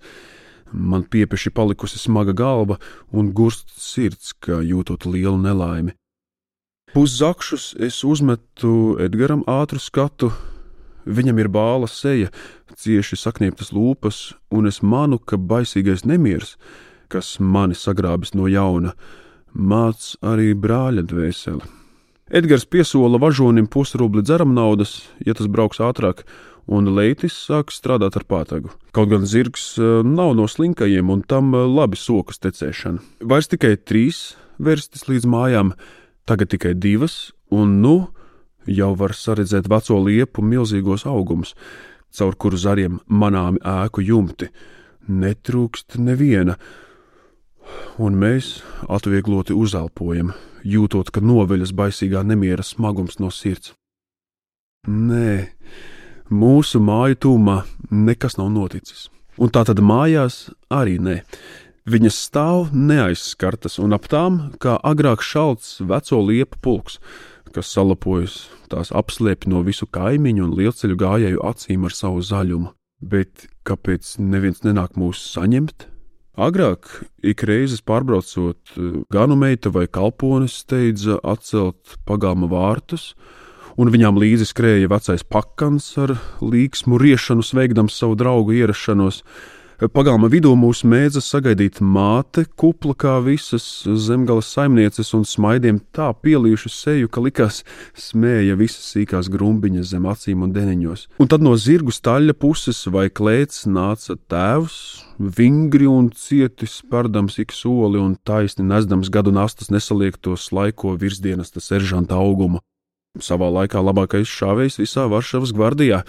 Man 0.72 1.02
piepeši 1.10 1.50
palikusi 1.50 1.98
smaga 1.98 2.32
galva 2.32 2.78
un 3.12 3.32
gurst 3.34 3.72
sirds, 3.74 4.34
kā 4.38 4.60
jūtot 4.62 5.06
lielu 5.06 5.38
nelaimi. 5.40 5.96
Puszakšus 6.94 7.74
es 7.78 8.00
uzmetu 8.02 8.96
Edgaram 9.02 9.44
ātru 9.46 9.78
skatu. 9.78 10.32
Viņam 11.06 11.38
ir 11.38 11.48
bāla 11.48 11.88
seja, 11.88 12.30
cieši 12.76 13.16
saknieptas 13.16 13.70
lūpas, 13.72 14.34
un 14.50 14.66
es 14.66 14.82
manu, 14.82 15.18
ka 15.18 15.38
baisīgais 15.38 16.04
nemieris, 16.04 16.56
kas 17.08 17.38
mani 17.40 17.78
sagrābis 17.78 18.34
no 18.34 18.50
jauna, 18.50 18.94
māc 19.54 20.12
arī 20.22 20.52
brāļa 20.54 21.06
dvēseli. 21.10 21.70
Edgars 22.30 22.66
piesola 22.66 23.18
važonim 23.18 23.66
pusrubli 23.66 24.22
dzeram 24.22 24.52
naudas, 24.54 25.00
ja 25.26 25.34
tas 25.34 25.48
brauks 25.50 25.80
ātrāk, 25.82 26.22
un 26.70 26.90
Leitis 26.94 27.36
sāk 27.48 27.74
strādāt 27.74 28.16
ar 28.16 28.26
pātagu. 28.30 28.70
Kaut 28.94 29.10
gan 29.10 29.26
zirgs 29.26 29.72
eh, 29.78 30.02
nav 30.06 30.36
no 30.38 30.46
slinkajiem, 30.50 31.10
un 31.10 31.22
tam 31.26 31.54
eh, 31.54 31.66
labi 31.66 31.98
sokas 31.98 32.38
tecēšana. 32.42 33.02
Vairs 33.26 33.50
tikai 33.50 33.74
trīs 33.76 34.30
verstis 34.60 35.08
līdz 35.10 35.26
mājām, 35.30 35.74
Tagad 36.30 36.48
tikai 36.48 36.74
divas, 36.74 37.32
un 37.50 37.80
nu 37.82 37.94
jau 38.70 38.92
var 38.94 39.16
saredzēt 39.18 39.66
veco 39.66 39.96
liepu 40.04 40.44
milzīgos 40.46 41.02
augumus, 41.10 41.56
caur 42.14 42.36
kuru 42.38 42.60
zariem 42.60 43.00
manāmi 43.08 43.58
ēku 43.66 44.04
jumti. 44.06 44.46
Netrūkst 45.10 45.96
neviena, 45.98 46.54
un 47.98 48.18
mēs 48.20 48.60
atviegloti 48.86 49.56
uzelpojam, 49.58 50.30
jūtot, 50.62 51.10
ka 51.10 51.18
noveļas 51.18 51.74
baisīgā 51.74 52.22
nemiera 52.22 52.62
smagums 52.62 53.18
no 53.18 53.32
sirds. 53.34 53.72
Nē, 54.86 55.50
mūsu 56.30 56.80
māju 56.82 57.18
tūmā 57.26 57.56
nekas 57.90 58.38
nav 58.38 58.52
noticis, 58.54 59.08
un 59.38 59.50
tā 59.52 59.64
tad 59.68 59.82
mājās 59.82 60.48
arī 60.70 60.98
nē. 61.02 61.20
Viņas 61.90 62.16
stāv 62.28 62.70
neaizskartas 62.76 63.80
un 63.82 63.96
ap 63.96 64.06
tām, 64.10 64.52
kā 64.62 64.76
agrāk 64.86 65.24
šalts 65.26 65.80
veco 65.82 66.20
liepu 66.22 66.60
pulks, 66.62 67.00
kas 67.50 67.70
salapojas, 67.74 68.44
tās 68.70 68.92
apslēpj 68.94 69.50
no 69.50 69.64
visu 69.66 69.88
kaimiņu 69.90 70.44
un 70.44 70.52
lielceļu 70.58 70.98
gājēju 71.00 71.40
acīm 71.50 71.88
ar 71.88 71.96
savu 71.96 72.22
zaļumu. 72.22 72.74
Bet 73.00 73.48
kāpēc 73.66 74.18
neviens 74.20 74.60
nenāk 74.62 74.98
mūs 75.00 75.22
saņemt? 75.32 75.88
Agrāk, 76.40 76.86
ik 77.26 77.42
reizes 77.48 77.82
pārbraucot, 77.82 78.76
ganu 79.12 79.36
meita 79.40 79.72
vai 79.74 79.86
kalponis 79.90 80.60
steidza 80.62 81.18
atcelt 81.26 81.96
pagāma 82.06 82.48
vārtus, 82.48 83.14
un 83.80 83.88
viņām 83.88 84.18
līdzi 84.20 84.50
skrēja 84.50 84.90
vecais 84.92 85.24
pakans 85.24 85.86
ar 86.00 86.18
līksmu 86.44 87.00
riešanu, 87.00 87.44
sveikdams 87.46 87.96
savu 87.96 88.18
draugu 88.20 88.58
ierašanos. 88.58 89.22
Pagalma 89.80 90.28
vidū 90.28 90.50
mūs 90.60 90.82
mēdza 90.84 91.22
sagaidīt 91.24 91.78
māte, 91.80 92.42
kupla 92.60 92.92
kā 92.92 93.14
visas 93.24 93.64
zemgales 94.04 94.50
saimnieces 94.52 95.14
un 95.16 95.24
smaidiem 95.24 95.78
tā 95.96 96.10
pielījuši 96.12 96.72
seju, 96.74 97.08
ka 97.08 97.22
likās 97.24 97.62
smēja 97.96 98.58
visas 98.60 98.90
sīkās 98.92 99.32
grumbiņas 99.32 99.94
zem 99.94 100.04
acīm 100.12 100.44
un 100.44 100.52
deniņos. 100.52 101.06
Un 101.16 101.32
tad 101.32 101.40
no 101.40 101.54
zirgu 101.56 101.96
staļa 101.96 102.36
puses 102.36 102.82
vai 102.92 103.08
klēts 103.08 103.64
nāca 103.64 104.18
tēvs, 104.28 104.76
vingri 105.16 105.88
un 105.88 106.12
cieti 106.12 106.68
spērdams 106.68 107.40
ik 107.40 107.56
soli 107.56 108.04
un 108.04 108.18
taisni 108.20 108.68
nesdams 108.68 109.08
gadu 109.08 109.32
nastas 109.32 109.72
nesaliektos 109.72 110.50
laiko 110.52 110.92
virsdienas 111.00 111.56
seržanta 111.56 112.20
augumu. 112.20 112.60
Savā 113.18 113.48
laikā 113.50 113.80
labākais 113.82 114.30
šāvējs 114.30 114.76
visā 114.78 115.08
Varšavas 115.10 115.50
gvardijā. 115.50 116.04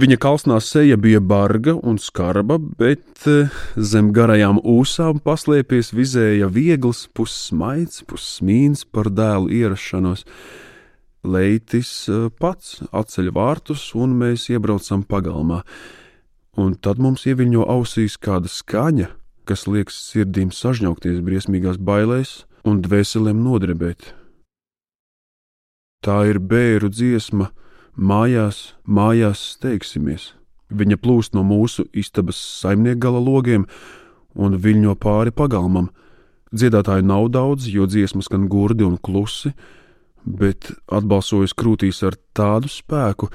Viņa 0.00 0.16
kalsnā 0.22 0.56
seja 0.64 0.96
bija 0.96 1.18
barga 1.20 1.74
un 1.76 1.98
skarba, 2.00 2.56
bet 2.56 3.26
eh, 3.28 3.50
zem 3.76 4.08
garajām 4.16 4.56
ūsām 4.64 5.18
paslēpies 5.20 5.90
vizēja 5.92 6.48
viegls, 6.48 7.02
pussmaids, 7.12 8.00
pussmīns 8.08 8.86
par 8.88 9.10
dēlu 9.12 9.50
ierašanos. 9.52 10.24
Leitis 11.28 11.90
eh, 12.08 12.30
pats 12.40 12.78
atceļ 12.88 13.28
vārtus, 13.36 13.90
un 13.92 14.14
mēs 14.22 14.46
iebraucam 14.48 15.02
pagalmā. 15.04 15.60
Un 16.56 16.72
tad 16.80 17.02
mums 17.02 17.26
ieviļņo 17.28 17.66
ausīs 17.68 18.16
kāda 18.16 18.48
skaņa, 18.48 19.10
kas 19.44 19.66
liekas 19.68 20.00
sirdīm 20.08 20.54
sažņaukties 20.56 21.20
briesmīgās 21.26 21.76
bailēs 21.76 22.46
un 22.64 22.80
dvēselēm 22.86 23.44
nodrebēt. 23.44 24.14
Tā 26.00 26.22
ir 26.30 26.38
bēru 26.40 26.88
dziesma, 26.88 27.50
Mājās, 28.00 28.76
mājās 28.86 29.40
steigsimies. 29.58 30.30
Viņa 30.70 30.96
plūst 31.02 31.34
no 31.34 31.42
mūsu 31.44 31.84
istabas 31.92 32.38
saimniekgala 32.62 33.18
logiem 33.20 33.66
un 34.32 34.54
viļņo 34.56 34.94
pāri 35.02 35.34
pagalmam. 35.34 35.90
Dziedātāju 36.54 37.04
nav 37.04 37.28
daudz, 37.34 37.66
jo 37.68 37.84
dziesmas 37.84 38.30
skan 38.30 38.46
gurdi 38.48 38.86
un 38.86 38.96
klusi, 38.96 39.52
bet 40.24 40.70
atbalsojas 40.88 41.52
krūtīs 41.52 42.00
ar 42.06 42.16
tādu 42.32 42.70
spēku, 42.72 43.28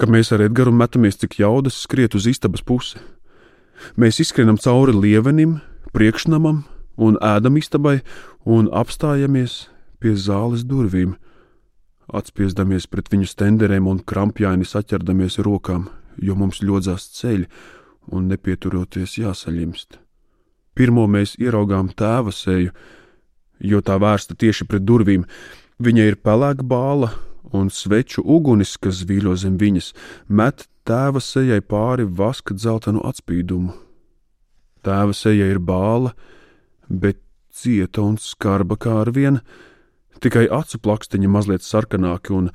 ka 0.00 0.08
mēs 0.08 0.32
ar 0.32 0.46
Edgars 0.46 0.72
metamies 0.72 1.20
cik 1.20 1.36
jaudas 1.42 1.82
skriet 1.82 2.16
uz 2.16 2.30
istabas 2.30 2.64
pusi. 2.64 2.96
Mēs 4.00 4.22
izskrienam 4.24 4.56
cauri 4.56 4.96
lievenim, 4.96 5.58
priekšnamam 5.92 6.64
un 6.96 7.20
ēdam 7.20 7.60
istabai 7.60 7.98
un 8.46 8.72
apstājamies 8.72 9.66
pie 10.00 10.16
zāles 10.16 10.64
durvīm 10.64 11.18
atspiesdamies 12.12 12.86
pret 12.90 13.10
viņu 13.12 13.28
stenderēm 13.30 13.86
un 13.90 14.02
krampjaini 14.02 14.66
saķerdamies 14.66 15.40
rokām, 15.42 15.88
jo 16.22 16.36
mums 16.38 16.62
ļodzās 16.62 17.08
ceļi 17.18 17.46
un 18.14 18.28
nepieturoties 18.30 19.18
jāsaļimst. 19.18 19.98
Pirmo 20.76 21.06
mēs 21.08 21.34
ieraugām 21.40 21.88
tēva 21.96 22.32
seju, 22.34 22.72
jo 23.58 23.80
tā 23.80 23.96
vērsta 23.98 24.36
tieši 24.36 24.66
pret 24.68 24.84
durvīm. 24.84 25.24
Viņa 25.82 26.04
ir 26.10 26.18
pelēka 26.20 26.64
bāla 26.64 27.10
un 27.56 27.70
sveču 27.72 28.22
ugunis, 28.22 28.76
kas 28.76 29.02
vīļo 29.08 29.34
zem 29.40 29.56
viņas, 29.60 29.92
met 30.28 30.66
tēva 30.86 31.22
sejai 31.22 31.60
pāri 31.60 32.06
vaska 32.06 32.54
dzeltenu 32.54 33.02
atspīdumu. 33.08 33.72
Tēva 34.84 35.16
seja 35.16 35.48
ir 35.50 35.58
bāla, 35.58 36.12
bet 36.88 37.18
cieta 37.50 38.04
un 38.04 38.20
skarba 38.20 38.76
kā 38.78 39.00
ar 39.02 39.10
vienu 39.16 39.40
tikai 40.22 40.46
acu 40.52 40.80
plakstiņi 40.82 41.30
mazliet 41.30 41.64
sarkanāki 41.66 42.34
un 42.36 42.50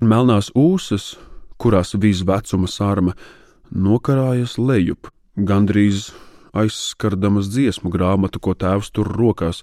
melnās 0.00 0.50
ūsas, 0.56 1.16
kurās 1.58 1.94
vīz 1.98 2.24
vecuma 2.26 2.70
sārma, 2.70 3.14
nokarājas 3.74 4.56
lejup, 4.58 5.10
gandrīz 5.36 6.10
aizskardamas 6.56 7.50
dziesmu 7.52 7.90
grāmatu, 7.92 8.40
ko 8.40 8.54
tēvs 8.58 8.92
tur 8.94 9.10
rokās, 9.12 9.62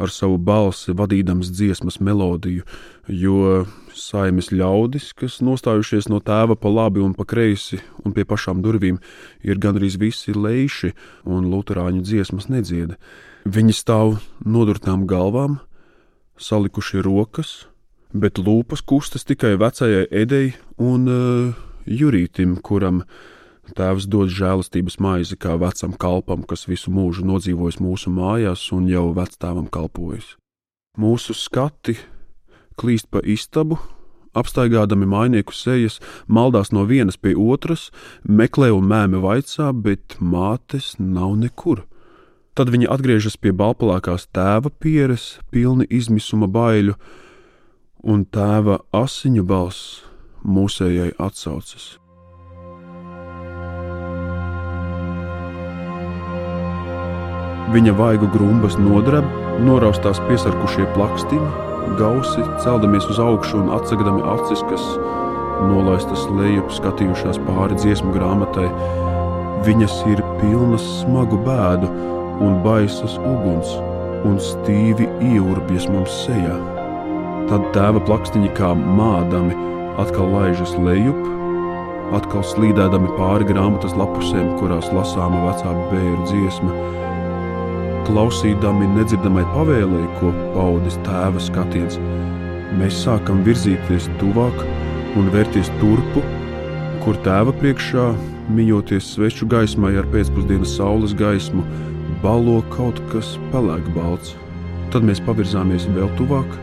ar 0.00 0.12
savu 0.12 0.38
balsi 0.40 0.94
vadīdams 0.96 1.50
dziesmas 1.52 1.98
melodiju, 2.00 2.64
jo 3.08 3.64
saimes 3.96 4.48
ļaudis, 4.54 5.10
kas 5.18 5.40
nostājušies 5.44 6.08
no 6.08 6.22
tēva 6.24 6.56
pa 6.56 6.72
labi 6.72 7.02
un 7.04 7.12
pa 7.16 7.26
kreisi 7.28 7.80
un 8.04 8.14
pie 8.16 8.24
pašām 8.24 8.62
durvīm, 8.64 9.00
ir 9.44 9.60
gandrīz 9.60 9.98
visi 10.00 10.32
leiši 10.36 10.94
un 11.28 11.50
luterāņu 11.52 12.04
dziesmas 12.06 12.48
nedzieda. 12.52 12.96
Viņi 13.44 13.76
stāv 13.76 14.18
nodurtām 14.44 15.06
galvām, 15.08 15.58
salikuši 16.40 17.02
rokas, 17.04 17.66
bet 18.12 18.40
lūpas 18.40 18.82
kustas 18.82 19.26
tikai 19.28 19.54
vecajai 19.60 20.06
Edei 20.10 20.54
un 20.80 21.06
uh, 21.10 21.60
Jurītim, 21.86 22.56
kuram 22.64 23.04
tēvs 23.76 24.08
dod 24.10 24.32
žēlastības 24.34 24.98
maizi 25.02 25.38
kā 25.38 25.54
vecam 25.60 25.94
kalpam, 25.94 26.42
kas 26.42 26.66
visu 26.68 26.90
mūžu 26.94 27.26
nodzīvojis 27.28 27.78
mūsu 27.82 28.10
mājās 28.14 28.66
un 28.74 28.88
jau 28.90 29.10
vectēvam 29.16 29.68
kalpojis. 29.70 30.34
Mūsu 30.98 31.36
skati 31.38 31.96
klīst 32.80 33.10
pa 33.12 33.22
istabu, 33.22 33.78
apstaigādami 34.34 35.06
mainieku 35.06 35.54
sejas, 35.54 35.98
maldās 36.26 36.72
no 36.72 36.86
vienas 36.88 37.18
pie 37.20 37.34
otras, 37.36 37.90
meklē 38.24 38.70
un 38.74 38.88
mēmē 38.90 39.20
vaicā, 39.22 39.70
bet 39.74 40.16
mātes 40.20 40.94
nav 40.98 41.36
nekur. 41.40 41.84
Tad 42.60 42.68
viņa 42.68 42.90
atgriežas 42.92 43.38
pie 43.40 43.54
balpalākās 43.56 44.26
tēva 44.36 44.68
pieres, 44.84 45.38
pilni 45.48 45.86
izmisuma 45.88 46.44
baiļu, 46.44 46.92
un 48.04 48.26
tēva 48.28 48.74
asiņu 48.92 49.44
balss 49.48 50.02
mūsējai 50.44 51.14
atsaucas. 51.16 51.86
Viņa 57.72 57.96
vaigu 57.96 58.28
grumbas 58.36 58.76
nodreb, 58.76 59.24
noraustās 59.64 60.20
piesarkušie 60.28 60.84
plakstiņi, 60.92 61.50
gausi 61.96 62.44
celdamies 62.60 63.08
uz 63.08 63.24
augšu 63.24 63.62
un 63.62 63.72
atsegdami 63.80 64.20
acis, 64.36 64.68
kas 64.68 64.84
nolaistas 65.72 66.28
lejup, 66.36 66.68
skatījušās 66.76 67.40
pāri 67.48 67.80
dziesmu 67.80 68.12
grāmatai. 68.20 68.68
Viņas 69.64 70.00
ir 70.12 70.20
pilnas 70.44 70.84
smagu 71.00 71.40
bēdu 71.48 72.19
un 72.40 72.60
baisas 72.64 73.16
uguns, 73.20 73.74
un 74.28 74.38
stīvi 74.42 75.08
ieurbjas 75.32 75.88
mums 75.92 76.22
sejā. 76.26 76.56
Tad 77.50 77.66
tēva 77.74 78.02
plakstiņi 78.06 78.52
kā 78.56 78.72
mādami 78.78 79.56
atkal 80.00 80.32
laižas 80.34 80.76
lejup, 80.80 81.20
atkal 82.16 82.44
slīdēdami 82.46 83.12
pāri 83.18 83.46
grāmatas 83.50 83.94
lapusēm, 83.98 84.56
kurās 84.60 84.90
lasāma 84.94 85.44
vecā 85.48 85.74
bērnu 85.92 86.26
dziesma 86.30 86.74
klausīdami 88.10 88.88
nedzirdamai 88.96 89.44
pavēlei, 89.52 90.06
ko 90.18 90.32
paudis 90.54 90.96
tēva 91.06 91.40
skatiens, 91.42 91.98
mēs 92.80 93.04
sākam 93.04 93.44
virzīties 93.46 94.08
tuvāk 94.18 94.64
un 95.18 95.30
vērties 95.34 95.70
turpu, 95.78 96.22
kur 97.04 97.18
tēva 97.26 97.54
priekšā, 97.60 98.08
mijoties 98.50 99.12
sveču 99.14 99.46
gaismai 99.50 99.92
ar 100.00 100.08
pēcpusdienas 100.10 100.74
saules 100.78 101.14
gaismu, 101.18 101.62
balo 102.22 102.60
kaut 102.74 103.00
kas 103.12 103.36
pelēkbalts. 103.52 104.34
Tad 104.90 105.06
mēs 105.06 105.20
pavirzāmies 105.22 105.86
vēl 105.94 106.10
tuvāk, 106.18 106.56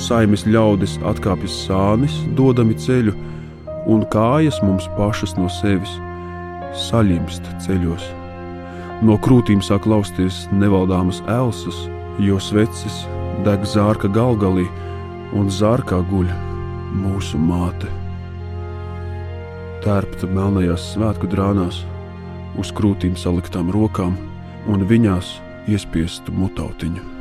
saimes 0.00 0.42
ļaudis 0.48 0.96
atkāpjas 1.06 1.54
sānis, 1.68 2.16
dodami 2.38 2.74
ceļu, 2.74 3.14
un 3.90 4.02
kājas 4.10 4.58
mums 4.64 4.88
pašas 4.98 5.36
no 5.38 5.46
sevis 5.60 5.94
saļimst 6.88 7.46
ceļos. 7.62 8.06
No 9.04 9.18
krūtīm 9.22 9.62
sāk 9.62 9.86
lausties 9.90 10.44
nevaldāmas 10.54 11.20
elpas, 11.30 11.84
jo 12.18 12.38
svecis 12.42 13.04
deg 13.46 13.66
zārka 13.68 14.10
galgalī 14.10 14.66
un 15.34 15.50
zārkā 15.50 16.00
guļ 16.10 16.30
mūsu 17.04 17.38
māte. 17.38 17.90
Tērpta 19.84 20.30
melnajās 20.30 20.94
svētku 20.94 21.28
drānās, 21.30 21.82
uz 22.58 22.70
krūtīm 22.74 23.18
saliktām 23.20 23.70
rokām 23.74 24.14
un 24.70 24.86
viņās 24.88 25.38
iespiestu 25.68 26.32
mutautiņu. 26.32 27.14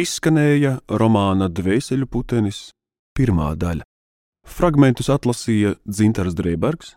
Izskanēja 0.00 0.78
romāna 1.00 1.48
Dvēseļu 1.50 2.06
putenis 2.08 2.70
pirmā 3.16 3.50
daļa. 3.58 3.82
Fragmentus 4.46 5.10
atlasīja 5.12 5.74
Dzintars 5.84 6.36
Drēbergs, 6.38 6.94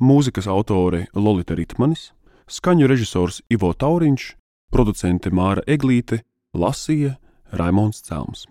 mūzikas 0.00 0.46
autore 0.48 1.02
Lolita 1.12 1.56
Ritmanis, 1.58 2.12
skaņu 2.50 2.86
režisors 2.90 3.42
Ivo 3.50 3.72
Tauriņš, 3.74 4.26
producente 4.70 5.30
Māra 5.30 5.64
Eglīte, 5.66 6.22
lasīja 6.54 7.16
Raimons 7.52 8.02
Celms. 8.06 8.46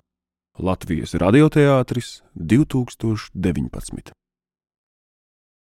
Latvijas 0.59 1.15
radioteātris 1.19 2.21
2019. 2.35 4.15